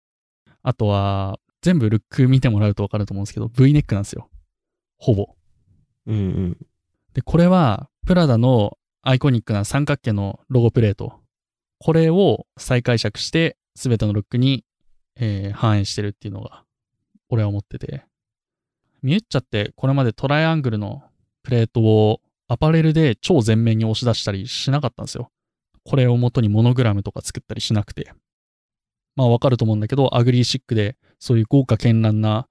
[0.62, 4.30] あとは全部ルック見てもらうとわかると思うんですけど、V ネックなんですよ。
[4.98, 5.36] ほぼ。
[6.08, 6.58] うんうん。
[7.14, 11.20] で、これはプラダのアイコニックな三角形のロゴプレート。
[11.80, 14.64] これを再解釈して全てのルックに、
[15.16, 16.64] えー、反映してるっていうのが
[17.30, 18.06] 俺は思ってて。
[19.02, 21.04] ミュッチャってこれまでトライアングルの
[21.44, 25.32] プレートをアパレルで超前面に押し出したりしなかったんですよ。
[25.84, 28.12] これを元にモノグラムとか作ったりしなくて。
[29.16, 32.48] まあわかると思うんだけど、アグリーシックでそういう豪華絢爛な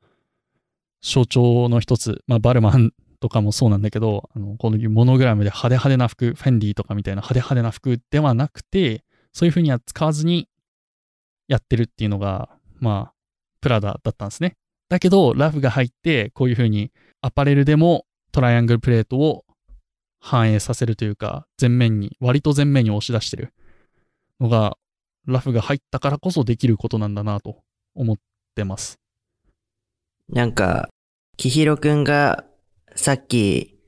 [1.03, 10.49] 象徴の一つ、まあバルマンとかもそうなんだけど、あのこのモノグラムで派手派手な服、フェンディとかみたいな派手派手な服ではなくて、そういう風には使わずに
[11.49, 13.15] やってるっていうのが、まあ、
[13.61, 14.57] プラダだったんですね。
[14.89, 19.45] だけど、ラフが入って、こういう風にアパレルでもトライアングルプレートを
[20.25, 23.53] 反映させるというか、前面に、割と前面に押し出してる
[24.41, 24.79] のが、
[25.27, 27.63] ラフが入ったからこそできることなんだなと
[27.95, 28.17] 思っ
[28.55, 29.01] てます。
[30.29, 30.89] なんか、
[31.37, 32.45] キヒロくんが
[32.95, 33.81] さっき、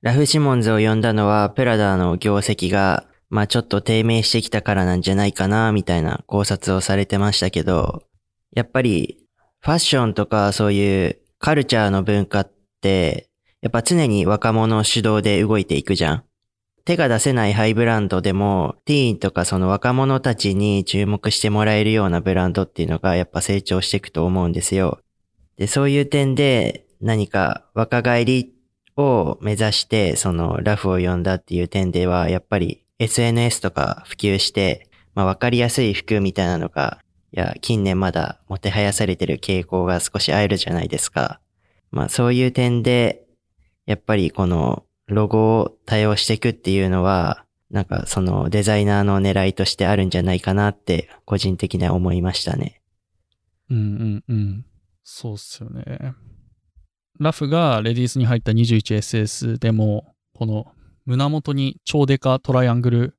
[0.00, 8.04] ラフシモンズを呼んだのは、プラダの業績が、まあちょっと低迷してきたからなんじゃないかな、みたいな考察をされてましたけど、
[8.52, 9.24] やっぱり、
[9.60, 13.27] ファッションとかそういうカルチャーの文化って、
[13.60, 16.24] やっぱ常に若者主導で動いていくじゃん。
[16.84, 25.00] 手が出せないハイブランドでも、ティーンとかその若者たちに注目してもらえるようなブランドっていうのがやっぱ成長していくと思うんですよ。
[25.56, 28.54] で、そういう点で何か若返り
[28.96, 37.00] を目指してそのラフを呼んだっていう点では、やっぱり SNS とか普及して、まあわかりやすい服みたいなのが、
[37.32, 41.40] いや、近年まだもてはやされてる傾向が少しあるじゃないですか。
[41.90, 43.27] まあそういう点で、
[43.88, 52.82] やっぱりこのロゴを多用していくっていうのは、なんかそのデザイナーの狙いとしてあるんじゃないかなって個人的には思いましたね。
[53.70, 54.66] うんうんうん。
[55.02, 56.12] そうっすよね。
[57.18, 60.66] ラフがレディースに入った 21SS でも、この
[61.06, 63.16] 胸元に超デカトライアングル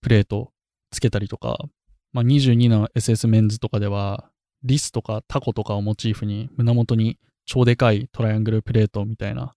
[0.00, 0.50] プレート
[0.90, 1.58] つけたりとか、
[2.12, 4.28] まあ、22の SS メンズとかでは、
[4.64, 9.54] リスとかタコとかをモチーフに胸元に超でかいトライアングルプレートみたいな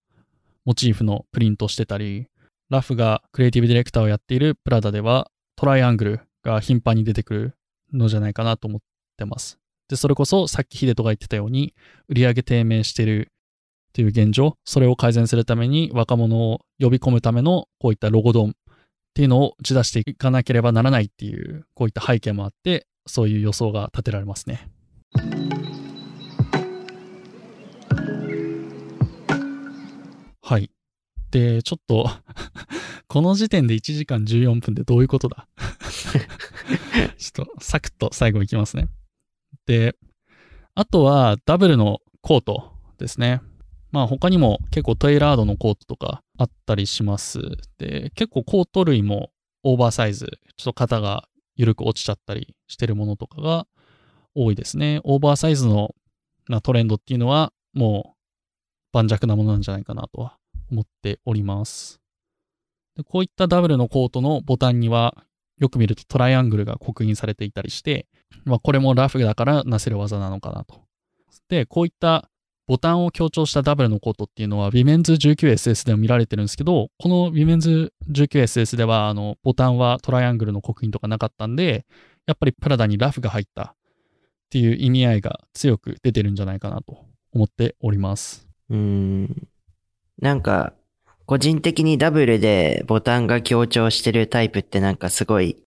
[0.65, 2.27] モチーフのプリントしてたり、
[2.69, 7.53] ラフがクリエイティブディレクターをやっているプラダではトライアングルが頻繁に出てくる
[7.93, 8.81] のじゃないかなと思っ
[9.17, 9.59] てます。
[9.87, 11.73] で、それこそさっきヒデトが言ってたように、
[12.09, 13.29] 売上低迷してる
[13.93, 18.53] という現状、それを改善するために若者を呼び込むためのこういったロゴドンっ
[19.13, 24.69] ていうのを打ち出していかなければならないっていう、こういった背景もあって、そういう予想が立てられますね。
[30.47, 30.69] はい。
[31.31, 32.07] で、ちょっと
[33.09, 35.47] この時点で1時間14分でどういうことだ？
[37.17, 38.87] ちょっとサクッと最後いきますね。
[39.65, 39.95] で、
[40.75, 43.41] あとはダブルのコートですね。
[43.91, 47.39] まあ他にも結構テイラードのコートとかあったりします。
[47.79, 49.31] で、結構コート類も
[49.63, 50.27] オーバーサイズ、
[50.57, 53.65] ちょっと肩が緩く落ちちゃったりしてるものとかが
[54.35, 55.01] 多いですね。
[55.05, 55.95] オーバーサイズの
[56.49, 58.14] なトレンドっていうのはもう
[58.95, 60.37] 盤石なものなんじゃないかなとは
[60.71, 61.99] 思っております。
[62.95, 65.25] でこういったダブルのコートのボタンには、
[65.57, 68.07] よく見るとトライアングルが刻印されていたりして、
[68.45, 70.81] まあ、これもラフだからなせる技なのかなと。
[71.49, 72.29] で、こういった
[72.67, 81.85] ボタンを強調したダブルのコートっていうのは、ウィメンズ 19SS でも見られてるんですけど、このウィメンズ 19SS では、あの、ボタンはトライアングルの刻印とかなかったんで、
[82.27, 83.75] やっぱりプラダにラフが入ったっ
[84.49, 88.44] ていう意味合いが強く出てるんじゃないかなと思っております。
[88.69, 89.47] うん。
[90.19, 90.73] なんか、
[91.25, 95.65] 個人的にダブルでボタンが強調してるタイプってなんかすごい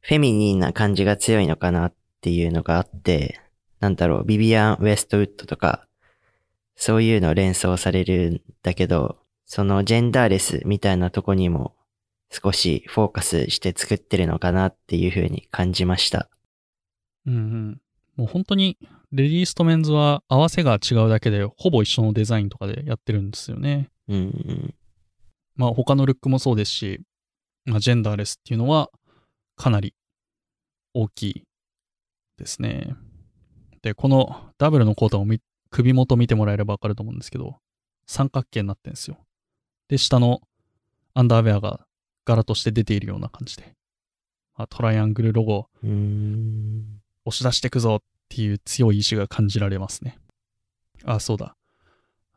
[0.00, 3.40] フェミニンな感じが強いのかなっていうのがあって、
[3.80, 5.86] なんだろう、ビビアン・ウェストウッドとか、
[6.76, 11.74] そういうの連想されるんだけど、そのジェンダーレスみたいなとこにも
[12.30, 16.28] 少しフォーカスして作ってるのかなっていう風に感じました。
[17.26, 17.80] うんうん。
[18.16, 18.78] もう本当に、
[19.16, 23.88] レディースとメンズは合わせが違うだけで、ほぼ一緒のデザインとかでやってるんですよね。
[24.08, 24.74] うんうん。
[25.56, 27.00] まあ他のルックもそうですし、
[27.64, 28.90] まあ、ジェンダーレスっていうのは
[29.56, 29.94] かなり
[30.92, 31.44] 大きい
[32.36, 32.94] ですね。
[33.80, 35.40] で、このダブルのコートをみ
[35.70, 37.56] 首元見てもらえればわかると思うんですけど、
[38.06, 39.16] 三角形になってるんですよ。
[39.88, 40.42] で、下の
[41.14, 41.86] アンダーウェアが
[42.26, 43.74] 柄として出ているような感じで、
[44.58, 45.68] まあ、トライアングルロゴ。
[47.24, 50.18] 押し出していくぞっていう強い意志が感じられますね。
[51.04, 51.56] あ、そうだ。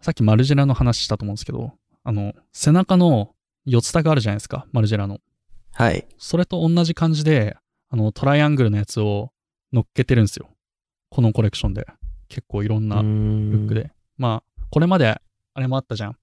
[0.02, 1.74] さっきマルジェラの話したと思うんですけど、
[2.04, 3.36] あの、背中の
[3.66, 5.20] 四つタグあるじゃないですか、マルジェラの。
[5.74, 6.08] はい。
[6.18, 7.58] それと同じ感じで、
[7.90, 9.32] あの、トライアングルのやつを
[9.74, 10.50] 乗っけてるんですよ。
[11.10, 11.86] このコレクションで。
[12.30, 13.92] 結構いろんなルックで。
[14.18, 16.18] まあ、これまであれもあったじゃん。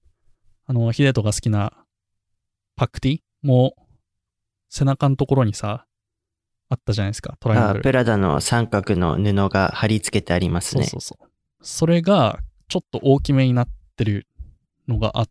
[0.65, 1.73] あの、ヒデトが好きな
[2.75, 3.75] パックティも
[4.69, 5.85] 背中のところにさ、
[6.69, 7.83] あったじゃないですか、トライアンあグル。
[7.83, 10.83] プラダの三角の布が貼り付けてありますね。
[10.83, 11.29] そうそうそう。
[11.61, 14.27] それがちょっと大きめになってる
[14.87, 15.29] のがあっ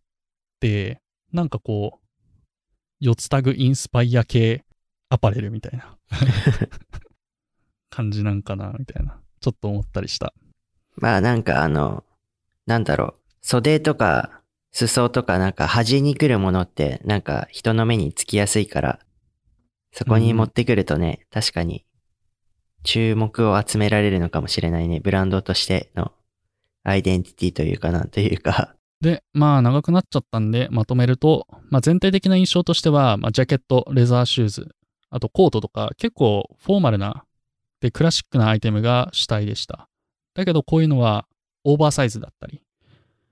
[0.59, 2.07] て、なんかこう、
[2.99, 4.65] 四つタグインスパイア系
[5.09, 5.95] アパレルみたいな
[7.89, 9.19] 感じなんかな、みたいな。
[9.39, 10.33] ちょっと思ったりした。
[10.95, 12.03] まあなんかあの、
[12.65, 18.99] なんだろう、袖とか裾とかなんか端に来るものってなんか人の目につきやすいから、
[19.97, 21.83] そこに持ってくるとね、確かに
[22.83, 24.99] 注目を集められるのかもしれないね。
[24.99, 26.11] ブランドとしての
[26.83, 28.75] アイデンティティというかなんというか。
[29.01, 34.75] で、まあ長くなっちゃったんでまとめると、まあ全体的な印象としては、まあジャケット、レザーシューズ、
[35.09, 37.25] あとコートとか結構フォーマルな、
[37.81, 39.89] で、クラシックなアイテムが主体でした。
[40.35, 41.25] だけどこういうのは
[41.63, 42.61] オーバーサイズだったり、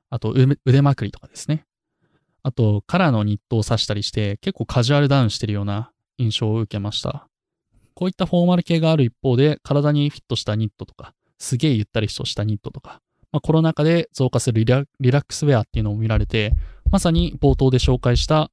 [0.09, 1.68] あと腕腕まくりとかですね。
[2.41, 7.28] あとカラーのニットを刺したりして結構カジュアルダウンしてるような印象を受けました。
[7.93, 13.01] こういったフォーマル系がある一方で体にフィットしたニットとか、すげえゆったりとしたニットとか、
[13.32, 16.53] まあ、コロナ禍で増加するリラックスウェアっていうのを見られて、
[16.91, 18.51] まさに冒頭で紹介した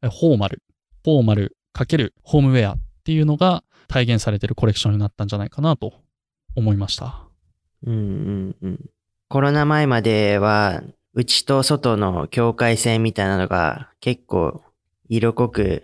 [0.00, 0.62] フォーマル、
[1.04, 5.94] フォーマル×ホームウェアっていうのが体現されてるコレクションになったんじゃないかなと
[6.54, 7.26] 思いました。
[7.86, 8.90] うんうんうん。
[9.28, 10.82] コロナ前までは、
[11.14, 14.62] 内と外の境界線みたいなのが結構
[15.10, 15.82] 色濃く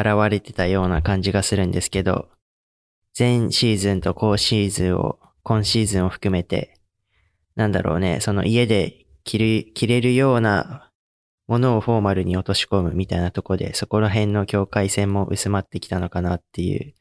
[0.00, 2.28] 現れてたような感じがするんですけど、
[3.18, 6.78] 前シーズンと後シーズンを、今シーズンを含めて、
[7.56, 10.90] なんだろうね、その家で着る、着れるような
[11.48, 16.94] ものをフォーマルに落とし込むみたいなとこで、そこら辺の境界線も薄まってきたのかなっていう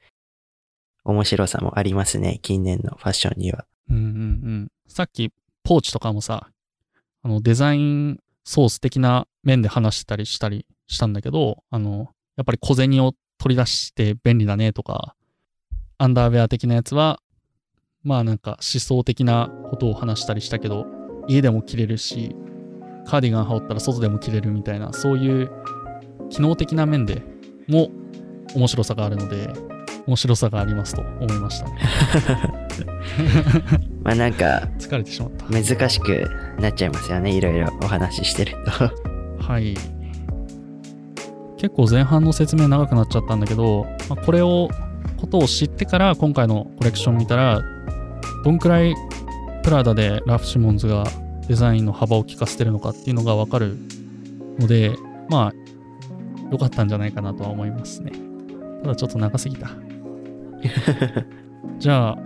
[1.03, 3.65] 面白さもありますね、近年のファッションには。
[3.89, 4.67] うんうんうん。
[4.87, 5.31] さっき
[5.63, 6.49] ポーチとかもさ、
[7.23, 15.15] あのデザインソース的な面で話してたりしたりしたんだけど、あの、やっぱり小銭を取り出して便利だねとか、
[15.97, 17.19] アンダーウェア的なやつは、
[18.03, 20.85] まあなんか思想的なことを話したりしたけど、
[21.27, 22.35] 家でも着れるし、
[23.05, 25.51] カーディガン羽織ったら外でも着れるみたいな、そういう
[26.29, 27.23] 機能的な面で
[27.67, 27.89] も
[28.53, 29.51] 面白さがあるので、
[30.05, 31.79] 面白さがありますと思いましたね。
[34.03, 35.45] まあなんか、疲れてしまった。
[35.45, 36.29] 難しく
[36.59, 37.35] なっちゃいますよね。
[37.35, 39.43] いろいろお話ししてると。
[39.43, 39.75] はい。
[41.57, 44.69] 結構前半の説明長くなっちゃったんだけど、まあ、これを、
[45.17, 47.61] ことを知ってから今回のコレクション見たら、
[48.43, 48.95] どんくらい
[49.63, 51.05] プラダでラフ・シモンズが
[51.47, 53.77] デザインの幅を利かせてるのかっていうのがわかる
[54.59, 54.95] ので、
[55.29, 55.53] まあ、
[56.51, 58.11] 良かったんじゃないかなとは思いますね。
[58.83, 59.69] ただちょっと長すぎた。
[61.79, 62.17] じゃあ、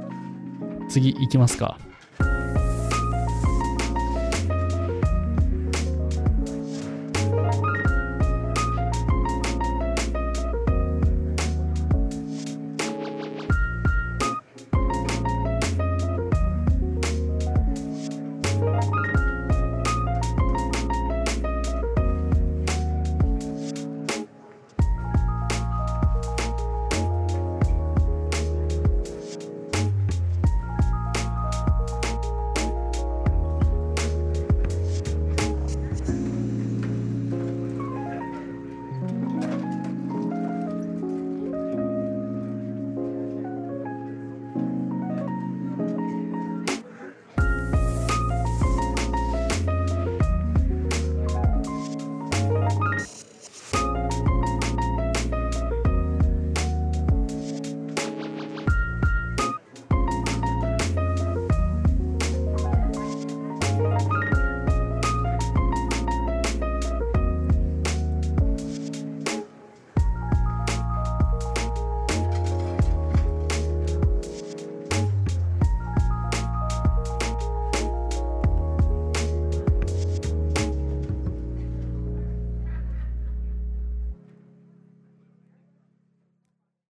[0.90, 1.78] 次行きますか。